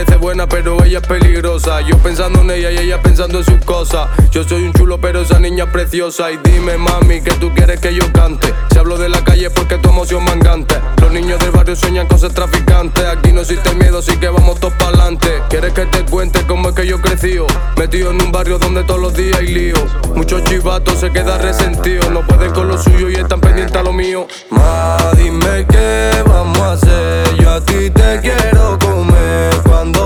Parece 0.09 0.25
buena 0.25 0.49
pero 0.49 0.83
ella 0.83 0.99
es 0.99 1.07
peligrosa. 1.07 1.81
Yo 1.81 1.95
pensando 1.99 2.41
en 2.41 2.49
ella 2.49 2.71
y 2.71 2.79
ella 2.79 2.99
pensando 2.99 3.37
en 3.37 3.45
sus 3.45 3.63
cosas. 3.63 4.09
Yo 4.31 4.43
soy 4.43 4.63
un 4.63 4.73
chulo 4.73 4.99
pero 4.99 5.21
esa 5.21 5.39
niña 5.39 5.65
es 5.65 5.69
preciosa. 5.69 6.31
Y 6.31 6.39
dime 6.43 6.79
mami 6.79 7.21
que 7.21 7.31
tú 7.35 7.53
quieres 7.53 7.79
que 7.79 7.93
yo 7.93 8.11
cante 8.11 8.51
Si 8.71 8.79
hablo 8.79 8.97
de 8.97 9.07
la 9.07 9.23
calle 9.23 9.51
porque 9.51 9.77
tu 9.77 9.89
emoción 9.89 10.23
mangante 10.23 10.75
Los 11.01 11.11
niños 11.11 11.39
del 11.39 11.51
barrio 11.51 11.75
sueñan 11.75 12.07
con 12.07 12.17
ser 12.17 12.33
traficantes. 12.33 13.05
Aquí 13.05 13.31
no 13.31 13.41
existe 13.41 13.75
miedo 13.75 13.99
así 13.99 14.17
que 14.17 14.29
vamos 14.29 14.59
todos 14.59 14.73
pa'lante. 14.79 15.43
¿Quieres 15.47 15.73
que 15.73 15.85
te 15.85 16.03
cuente 16.05 16.41
cómo 16.47 16.69
es 16.69 16.75
que 16.75 16.87
yo 16.87 16.99
crecí? 16.99 17.37
Metido 17.77 18.09
en 18.09 18.19
un 18.19 18.31
barrio 18.31 18.57
donde 18.57 18.83
todos 18.83 18.99
los 18.99 19.13
días 19.13 19.37
hay 19.37 19.47
lío. 19.47 19.75
Muchos 20.15 20.43
chivatos 20.45 20.99
se 20.99 21.11
quedan 21.11 21.39
resentidos 21.39 22.09
No 22.09 22.25
pueden 22.25 22.51
con 22.51 22.67
lo 22.67 22.81
suyo 22.81 23.11
y 23.11 23.15
están 23.15 23.41
pendientes 23.41 23.75
a 23.75 23.83
lo 23.83 23.93
mío. 23.93 24.25
Ma, 24.49 24.97
dime 25.15 25.67
qué 25.69 26.23
vamos 26.25 26.59
a 26.59 26.71
hacer. 26.71 27.35
Yo 27.35 27.51
a 27.51 27.61
ti 27.63 27.91
te 27.91 28.19
quiero 28.21 28.79
comer. 28.79 29.53
Cuando 29.63 29.98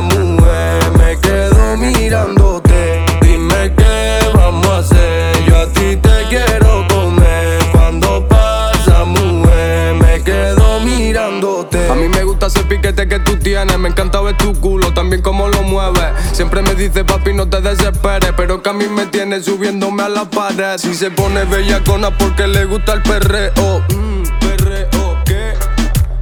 me 0.00 1.18
quedo 1.20 1.76
mirándote. 1.76 3.04
Dime 3.20 3.72
qué 3.76 4.18
vamos 4.34 4.66
a 4.66 4.78
hacer. 4.78 5.44
Yo 5.44 5.58
a 5.58 5.66
ti 5.66 5.96
te 5.96 6.24
quiero 6.30 6.86
comer. 6.88 7.58
Cuando 7.72 8.26
pasa, 8.26 9.04
mujer, 9.04 9.94
me 9.96 10.22
quedo 10.22 10.80
mirándote. 10.80 11.90
A 11.90 11.94
mí 11.94 12.08
me 12.08 12.24
gusta 12.24 12.46
ese 12.46 12.64
piquete 12.64 13.06
que 13.06 13.18
tú 13.18 13.36
tienes, 13.36 13.78
me 13.78 13.90
encanta 13.90 14.20
ver 14.22 14.36
tu 14.38 14.58
culo, 14.60 14.94
también 14.94 15.20
cómo 15.20 15.48
lo 15.48 15.62
mueves. 15.62 16.12
Siempre 16.32 16.62
me 16.62 16.74
dice 16.74 17.04
papi 17.04 17.34
no 17.34 17.48
te 17.48 17.60
desesperes, 17.60 18.32
pero 18.36 18.62
que 18.62 18.70
a 18.70 18.72
mí 18.72 18.86
me 18.86 19.06
tiene 19.06 19.42
subiéndome 19.42 20.04
a 20.04 20.08
la 20.08 20.24
pared. 20.24 20.78
Si 20.78 20.94
se 20.94 21.10
pone 21.10 21.44
bellacona 21.44 22.16
porque 22.16 22.46
le 22.46 22.64
gusta 22.64 22.94
el 22.94 23.02
perreo. 23.02 23.84
Mm, 23.90 24.22
perreo, 24.40 25.18
¿qué? 25.26 25.52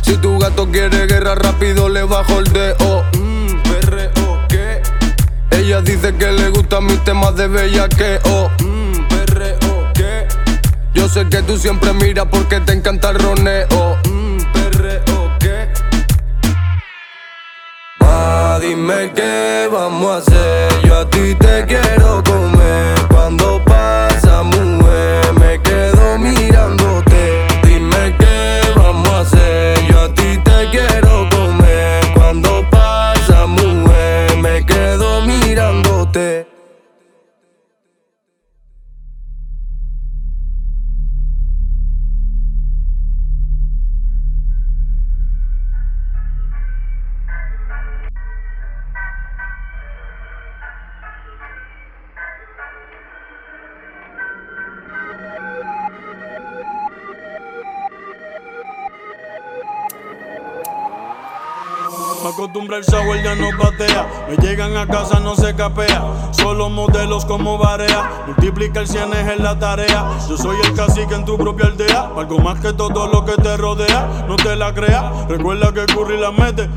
Si 0.03 0.17
tu 0.17 0.39
gato 0.39 0.69
quiere 0.71 1.07
guerra 1.07 1.37
rápido 1.37 1.89
le 1.89 2.03
bajo 2.03 2.41
el 2.41 2.53
dedo. 2.53 3.05
Mm. 3.17 3.30
Ella 5.71 5.83
dice 5.83 6.13
que 6.17 6.33
le 6.33 6.51
gustan 6.51 6.85
mis 6.85 6.99
temas 7.05 7.37
de 7.37 7.47
bellaqueo. 7.47 8.51
Mm, 8.59 9.07
perreo, 9.07 9.93
¿qué? 9.95 10.27
Yo 10.95 11.09
sé 11.09 11.29
que 11.29 11.45
tú 11.45 11.57
siempre 11.57 11.93
miras 11.93 12.27
porque 12.29 12.59
te 12.59 12.73
encanta 12.73 13.11
el 13.11 13.21
roneo. 13.21 13.97
Mm, 14.05 14.39
perreo, 14.53 15.33
¿qué? 15.39 15.69
Ma, 18.01 18.59
dime 18.59 19.13
qué 19.15 19.69
vamos 19.71 20.11
a 20.11 20.17
hacer. 20.17 20.83
Yo 20.83 20.99
a 20.99 21.09
ti 21.09 21.37
te 21.37 21.65
quiero 21.67 22.20
Me 64.31 64.37
llegan 64.37 64.77
a 64.77 64.87
casa, 64.87 65.19
no 65.19 65.35
se 65.35 65.57
capea. 65.57 66.05
Solo 66.31 66.71
modelos 66.71 67.25
como 67.25 67.59
Barea. 67.59 68.25
Multiplica 68.29 68.79
el 68.79 68.87
100 68.87 69.13
es 69.13 69.29
en 69.29 69.43
la 69.43 69.59
tarea. 69.59 70.09
Yo 70.29 70.37
soy 70.37 70.57
el 70.63 70.73
cacique 70.73 71.17
en 71.17 71.25
tu 71.25 71.37
propia 71.37 71.67
aldea. 71.67 72.13
Algo 72.17 72.39
más 72.39 72.61
que 72.61 72.73
todo 72.73 73.09
lo 73.09 73.25
que 73.25 73.33
te 73.43 73.57
rodea. 73.57 74.25
No 74.29 74.37
te 74.37 74.55
la 74.55 74.73
creas. 74.73 75.27
Recuerda 75.27 75.73
que 75.73 75.85
Curry 75.87 76.17
la 76.17 76.31
mete. 76.31 76.71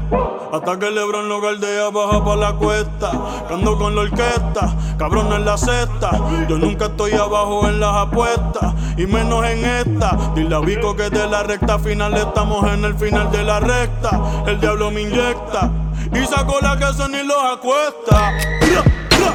Hasta 0.51 0.79
que 0.79 0.89
Lebron 0.89 1.29
lo 1.29 1.41
galdea, 1.41 1.91
baja 1.91 2.25
pa' 2.25 2.35
la 2.35 2.53
cuesta. 2.53 3.11
Cando 3.47 3.77
con 3.77 3.95
la 3.95 4.01
orquesta, 4.01 4.75
cabrón 4.97 5.31
en 5.31 5.45
la 5.45 5.55
cesta. 5.55 6.09
Yo 6.49 6.57
nunca 6.57 6.85
estoy 6.85 7.11
abajo 7.11 7.67
en 7.67 7.79
las 7.79 7.95
apuestas. 7.95 8.73
Y 8.97 9.05
menos 9.05 9.45
en 9.45 9.63
esta. 9.63 10.17
Dile 10.33 10.55
a 10.55 10.59
Vico 10.59 10.95
que 10.95 11.11
de 11.11 11.27
la 11.27 11.43
recta 11.43 11.77
final 11.77 12.15
estamos 12.15 12.65
en 12.73 12.83
el 12.83 12.95
final 12.95 13.31
de 13.31 13.43
la 13.43 13.59
recta. 13.59 14.19
El 14.47 14.59
diablo 14.59 14.89
me 14.89 15.01
inyecta. 15.01 15.82
Y 16.13 16.25
sacó 16.25 16.59
la 16.61 16.77
que 16.77 16.93
se 16.93 17.07
ni 17.09 17.23
los 17.23 17.37
acuesta. 17.43 18.31
Ra, 18.31 18.83
ra. 19.19 19.33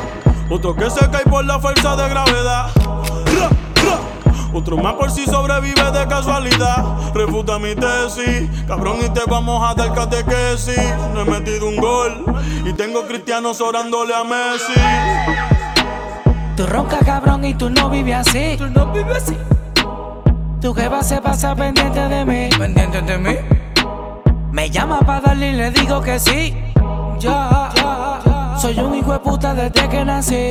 Otro 0.51 0.75
que 0.75 0.89
se 0.91 1.09
cae 1.11 1.25
por 1.25 1.45
la 1.45 1.59
fuerza 1.59 1.97
de 1.97 2.09
gravedad. 2.09 2.71
Ra, 2.77 3.49
ra. 3.85 3.99
Otro 4.53 4.77
más 4.79 4.95
por 4.95 5.11
si 5.11 5.27
sobrevive 5.27 5.91
de 5.93 6.07
casualidad. 6.09 6.85
Refuta 7.15 7.59
mi 7.59 7.75
tesis, 7.75 8.49
cabrón, 8.67 8.99
y 9.05 9.09
te 9.11 9.21
vamos 9.29 9.63
a 9.69 9.75
dar 9.75 9.93
catequesis. 9.93 10.95
No 11.13 11.23
he 11.23 11.25
metido 11.25 11.69
un 11.69 11.77
gol 11.77 12.25
y 12.65 12.73
tengo 12.73 13.07
cristianos 13.07 13.61
orándole 13.61 14.15
a 14.15 14.25
Messi. 14.25 14.73
Tú 16.57 16.67
ronca 16.67 16.99
cabrón 17.05 17.45
y 17.45 17.55
tú 17.55 17.71
no 17.71 17.91
vives 17.91 18.29
así. 18.29 18.57
Tú 18.57 18.69
no 18.69 18.87
vives 18.93 19.23
así. 19.23 19.37
Tu 20.61 20.75
jeva 20.75 21.03
se 21.03 21.21
pasa 21.21 21.55
pendiente 21.55 22.01
de 22.01 22.25
mí. 22.25 22.49
Pendiente 22.59 23.03
de 23.03 23.19
mí. 23.19 23.37
Me 24.51 24.71
llama 24.71 25.01
para 25.01 25.21
darle 25.21 25.53
y 25.53 25.53
le 25.53 25.71
digo 25.71 26.01
que 26.01 26.19
sí. 26.19 26.57
Ya, 27.19 27.71
ya, 27.75 28.21
ya. 28.25 28.57
Soy 28.59 28.79
un 28.79 28.95
hijo 28.95 29.13
de 29.13 29.19
puta 29.21 29.55
desde 29.55 29.89
que 29.89 30.05
nací. 30.05 30.51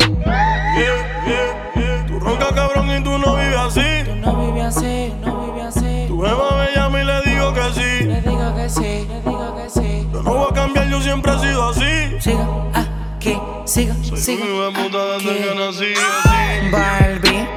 Tú 2.07 2.19
ronca 2.19 2.47
cabrón 2.53 2.89
y 2.91 3.03
tú 3.03 3.17
no 3.17 3.35
vives 3.35 3.57
así. 3.57 4.03
Tú 4.05 4.15
no 4.15 4.35
vives 4.45 4.65
así, 4.77 5.13
no 5.25 5.45
vives 5.45 5.65
así. 5.77 6.05
Tu 6.07 6.21
jeva 6.21 6.57
me 6.57 6.75
llama 6.75 7.01
y 7.01 7.05
le 7.05 7.21
digo 7.23 7.53
que 7.53 7.61
sí. 7.73 8.05
Le 8.05 8.21
digo 8.21 8.55
que 8.55 8.69
sí, 8.69 9.07
le 9.07 9.21
digo 9.21 9.55
que 9.55 9.69
sí. 9.69 10.09
Yo 10.11 10.23
no 10.23 10.33
voy 10.33 10.47
a 10.51 10.53
cambiar, 10.53 10.87
yo 10.87 11.01
siempre 11.01 11.33
he 11.33 11.39
sido 11.39 11.69
así. 11.69 12.19
Siga 12.19 12.47
aquí, 12.73 13.39
siga, 13.65 13.93
Soy 14.03 14.17
siga. 14.17 14.43
un 14.45 14.51
hijo 14.51 14.63
de 14.65 14.71
puta 14.83 15.05
desde 15.05 15.31
aquí. 15.31 15.43
que 15.43 15.55
nací. 15.55 15.93
Así. 15.93 16.71
Barbie, 16.71 17.47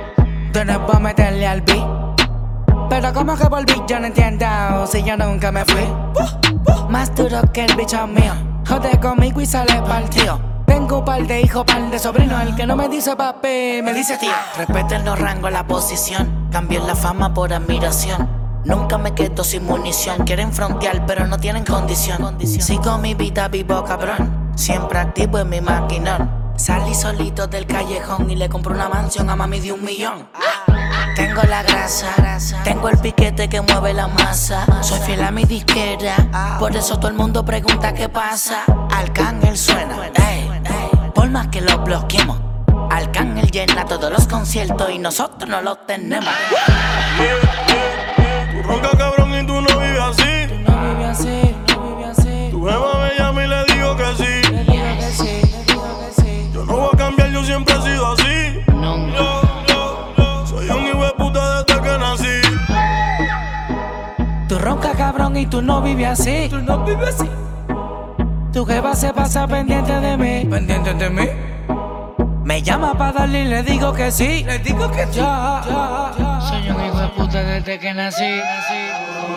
tú 0.52 0.64
no 0.64 0.78
vas 0.86 0.96
a 0.96 1.00
meterle 1.00 1.46
al 1.46 1.60
beat. 1.62 1.86
Pero 2.88 3.12
como 3.12 3.36
que 3.36 3.48
volví, 3.48 3.74
yo 3.86 4.00
no 4.00 4.06
entiendo 4.06 4.46
si 4.86 5.02
yo 5.02 5.16
nunca 5.16 5.50
me 5.52 5.64
fui. 5.64 5.86
Más 6.88 7.14
duro 7.14 7.40
que 7.52 7.64
el 7.64 7.74
bicho 7.76 8.04
mío. 8.08 8.32
Jode 8.70 9.00
conmigo 9.00 9.40
y 9.40 9.46
sale 9.46 9.82
partido. 9.82 10.38
Tengo 10.64 11.00
un 11.00 11.04
par 11.04 11.26
de 11.26 11.40
hijos, 11.40 11.64
par 11.64 11.90
de 11.90 11.98
sobrinos. 11.98 12.40
El 12.40 12.54
que 12.54 12.68
no 12.68 12.76
me 12.76 12.88
dice 12.88 13.16
papi, 13.16 13.82
me 13.82 13.92
dice 13.92 14.16
tío. 14.16 14.30
Respeten 14.56 15.04
los 15.04 15.18
rangos, 15.18 15.50
la 15.50 15.66
posición. 15.66 16.48
Cambié 16.52 16.78
la 16.78 16.94
fama 16.94 17.34
por 17.34 17.52
admiración. 17.52 18.28
Nunca 18.64 18.96
me 18.96 19.12
quedo 19.12 19.42
sin 19.42 19.64
munición. 19.64 20.24
Quieren 20.24 20.52
frontear, 20.52 21.04
pero 21.04 21.26
no 21.26 21.36
tienen 21.38 21.64
condición. 21.64 22.38
Sigo 22.46 22.96
mi 22.98 23.14
vida 23.14 23.48
vivo, 23.48 23.82
cabrón. 23.82 24.52
Siempre 24.54 25.00
activo 25.00 25.40
en 25.40 25.48
mi 25.48 25.60
maquinón. 25.60 26.30
Salí 26.54 26.94
solito 26.94 27.48
del 27.48 27.66
callejón 27.66 28.30
y 28.30 28.36
le 28.36 28.48
compré 28.48 28.72
una 28.72 28.88
mansión 28.88 29.30
a 29.30 29.34
mami 29.34 29.58
de 29.58 29.72
un 29.72 29.84
millón. 29.84 30.28
Tengo 31.20 31.42
la 31.42 31.62
grasa, 31.62 32.14
tengo 32.64 32.88
el 32.88 32.96
piquete 32.96 33.46
que 33.46 33.60
mueve 33.60 33.92
la 33.92 34.08
masa. 34.08 34.64
Soy 34.82 34.98
fiel 35.00 35.22
a 35.22 35.30
mi 35.30 35.44
disquera, 35.44 36.56
por 36.58 36.74
eso 36.74 36.98
todo 36.98 37.08
el 37.08 37.14
mundo 37.14 37.44
pregunta 37.44 37.92
qué 37.92 38.08
pasa. 38.08 38.64
Arcángel 38.90 39.58
suena, 39.58 40.06
ey, 40.14 40.50
ey, 40.64 41.10
por 41.14 41.28
más 41.28 41.48
que 41.48 41.60
lo 41.60 41.76
bloqueemos. 41.80 42.40
Arcángel 42.90 43.50
llena 43.50 43.84
todos 43.84 44.10
los 44.10 44.26
conciertos 44.26 44.90
y 44.90 44.98
nosotros 44.98 45.46
no 45.46 45.60
los 45.60 45.86
tenemos. 45.86 46.34
Tú 48.52 48.62
ronca 48.62 48.90
cabrón 48.96 49.34
y 49.34 49.46
tú 49.46 49.60
no 49.60 49.78
vives 49.78 50.00
así. 50.00 50.46
Tú 50.48 50.72
no 50.72 50.94
vives 50.94 51.20
así, 51.20 51.56
no 51.68 51.96
vives 51.96 52.18
así. 52.18 52.50
Y 65.40 65.46
tú 65.46 65.62
no 65.62 65.80
vives 65.80 66.20
así. 66.20 66.48
Tú 66.48 66.58
no 66.58 66.84
vives 66.84 67.14
así. 67.14 67.28
Tu 68.52 68.64
jeva 68.66 68.94
se 68.94 69.12
pasa 69.12 69.46
pendiente 69.46 69.92
de 69.92 70.16
mí. 70.16 70.44
Pendiente 70.44 70.94
de 70.94 71.10
mí. 71.10 71.28
Me 72.44 72.62
llama 72.62 72.94
para 72.94 73.12
darle 73.12 73.44
y 73.44 73.48
le 73.48 73.62
digo 73.62 73.92
que 73.92 74.10
sí. 74.10 74.44
Le 74.44 74.58
digo 74.58 74.90
que 74.90 75.04
sí. 75.06 75.18
Ya, 75.20 75.62
ya, 75.66 76.12
ya. 76.18 76.40
Soy 76.40 76.70
un 76.70 76.84
hijo 76.84 76.98
de 76.98 77.08
puta 77.08 77.42
desde 77.42 77.78
que 77.78 77.94
nací. 77.94 78.40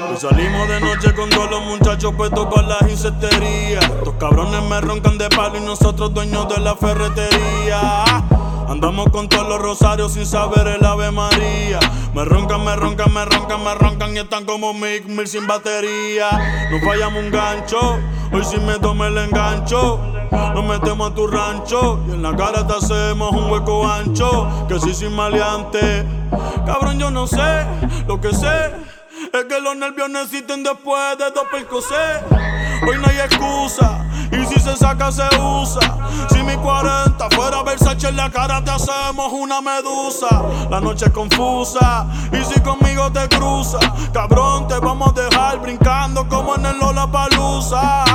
Hoy 0.09 0.17
salimos 0.17 0.67
de 0.67 0.81
noche 0.81 1.13
con 1.13 1.29
todos 1.29 1.49
los 1.49 1.63
muchachos 1.65 2.13
puestos 2.15 2.47
para 2.53 2.67
las 2.67 2.81
insecterías. 2.89 3.83
Estos 3.83 4.15
cabrones 4.15 4.61
me 4.63 4.81
roncan 4.81 5.17
de 5.17 5.29
palo 5.29 5.57
y 5.57 5.61
nosotros 5.61 6.13
dueños 6.13 6.49
de 6.49 6.59
la 6.59 6.75
ferretería. 6.75 8.23
Andamos 8.67 9.09
con 9.11 9.29
todos 9.29 9.47
los 9.47 9.59
rosarios 9.59 10.13
sin 10.13 10.25
saber 10.25 10.67
el 10.67 10.85
Ave 10.85 11.11
María. 11.11 11.79
Me 12.13 12.25
roncan, 12.25 12.63
me 12.63 12.75
roncan, 12.75 13.13
me 13.13 13.25
roncan, 13.25 13.63
me 13.63 13.75
roncan 13.75 14.15
y 14.15 14.19
están 14.19 14.45
como 14.45 14.73
Mick 14.73 15.05
Mill 15.05 15.27
sin 15.27 15.47
batería. 15.47 16.29
No 16.71 16.79
fallamos 16.79 17.23
un 17.23 17.31
gancho, 17.31 17.99
hoy 18.31 18.43
sí 18.43 18.57
me 18.57 18.79
tomé 18.79 19.07
el 19.07 19.17
engancho. 19.17 19.99
Nos 20.31 20.63
metemos 20.65 21.11
a 21.11 21.15
tu 21.15 21.27
rancho 21.27 22.03
y 22.07 22.11
en 22.11 22.23
la 22.23 22.35
cara 22.35 22.65
te 22.65 22.73
hacemos 22.73 23.31
un 23.31 23.51
hueco 23.51 23.87
ancho. 23.87 24.67
Que 24.67 24.79
sí, 24.79 24.93
sin 24.93 25.13
maleante. 25.13 26.05
Cabrón, 26.65 26.99
yo 26.99 27.11
no 27.11 27.27
sé, 27.27 27.65
lo 28.07 28.19
que 28.19 28.33
sé 28.33 28.71
es 29.33 29.45
que 29.45 29.59
los 29.59 29.75
nervios 29.75 30.09
no 30.09 30.21
existen 30.21 30.63
después 30.63 31.17
de 31.17 31.31
dos 31.31 31.45
percocés. 31.51 32.21
Hoy 32.87 32.97
no 32.97 33.07
hay 33.07 33.19
excusa, 33.19 34.05
y 34.33 34.45
si 34.45 34.59
se 34.59 34.75
saca 34.75 35.11
se 35.11 35.23
usa. 35.39 35.97
Si 36.29 36.41
mi 36.43 36.55
40 36.55 37.29
fuera 37.31 37.63
Versace 37.63 38.09
en 38.09 38.17
la 38.17 38.29
cara 38.29 38.63
te 38.63 38.71
hacemos 38.71 39.31
una 39.31 39.61
medusa. 39.61 40.43
La 40.69 40.81
noche 40.81 41.05
es 41.05 41.11
confusa, 41.11 42.07
y 42.31 42.43
si 42.43 42.59
conmigo 42.61 43.11
te 43.11 43.27
cruza, 43.29 43.79
cabrón 44.11 44.67
te 44.67 44.79
vamos 44.79 45.09
a 45.09 45.21
dejar 45.21 45.61
brincando 45.61 46.27
como 46.27 46.55
en 46.55 46.65
el 46.65 46.77
Lola 46.79 47.07
Palusa. 47.07 48.05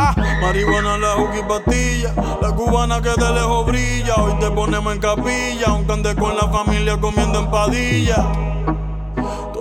Marihuana, 0.40 0.98
la 0.98 1.14
juca 1.14 1.46
pastilla, 1.46 2.14
la 2.40 2.52
cubana 2.52 3.00
que 3.00 3.10
de 3.10 3.32
lejos 3.32 3.66
brilla. 3.66 4.14
Hoy 4.16 4.34
te 4.40 4.50
ponemos 4.50 4.92
en 4.94 5.00
capilla, 5.00 5.66
aunque 5.68 5.92
andes 5.92 6.14
con 6.16 6.36
la 6.36 6.48
familia 6.48 6.98
comiendo 6.98 7.40
empadilla. 7.40 8.57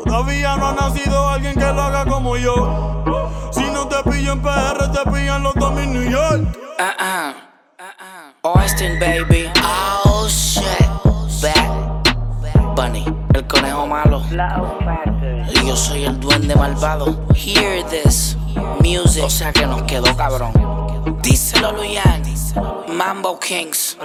Todavía 0.08 0.56
no 0.56 0.68
ha 0.70 0.74
nacido 0.74 1.30
alguien 1.30 1.54
que 1.54 1.66
lo 1.66 1.82
haga 1.82 2.06
como 2.06 2.38
yo. 2.38 3.04
Si 3.52 3.64
no 3.66 3.88
te 3.88 4.10
pillo 4.10 4.34
en 4.34 4.42
PR, 4.42 4.92
te 4.92 5.12
pillan 5.12 5.44
los 5.44 5.54
dos 5.56 5.78
en 5.80 5.94
New 5.94 6.10
York. 6.10 6.58
Uh-uh. 6.80 7.34
Austin, 8.44 9.00
baby. 9.00 9.52
Oh 9.64 10.28
shit. 10.30 10.64
Bad 11.42 12.76
Bunny, 12.76 13.06
el 13.34 13.46
conejo 13.48 13.86
malo. 13.86 14.24
Y 15.50 15.68
yo 15.68 15.76
soy 15.76 16.06
el 16.06 16.20
duende 16.20 16.56
malvado. 16.56 17.28
Hear 17.36 17.84
this 17.90 18.38
music. 18.80 19.24
O 19.24 19.30
sea 19.30 19.52
que 19.52 19.66
nos 19.66 19.84
quedó 19.84 20.16
cabrón. 20.16 20.54
Díselo, 21.22 21.74
Luyan. 21.74 22.24
Mambo 22.88 23.40
Kings. 23.40 23.98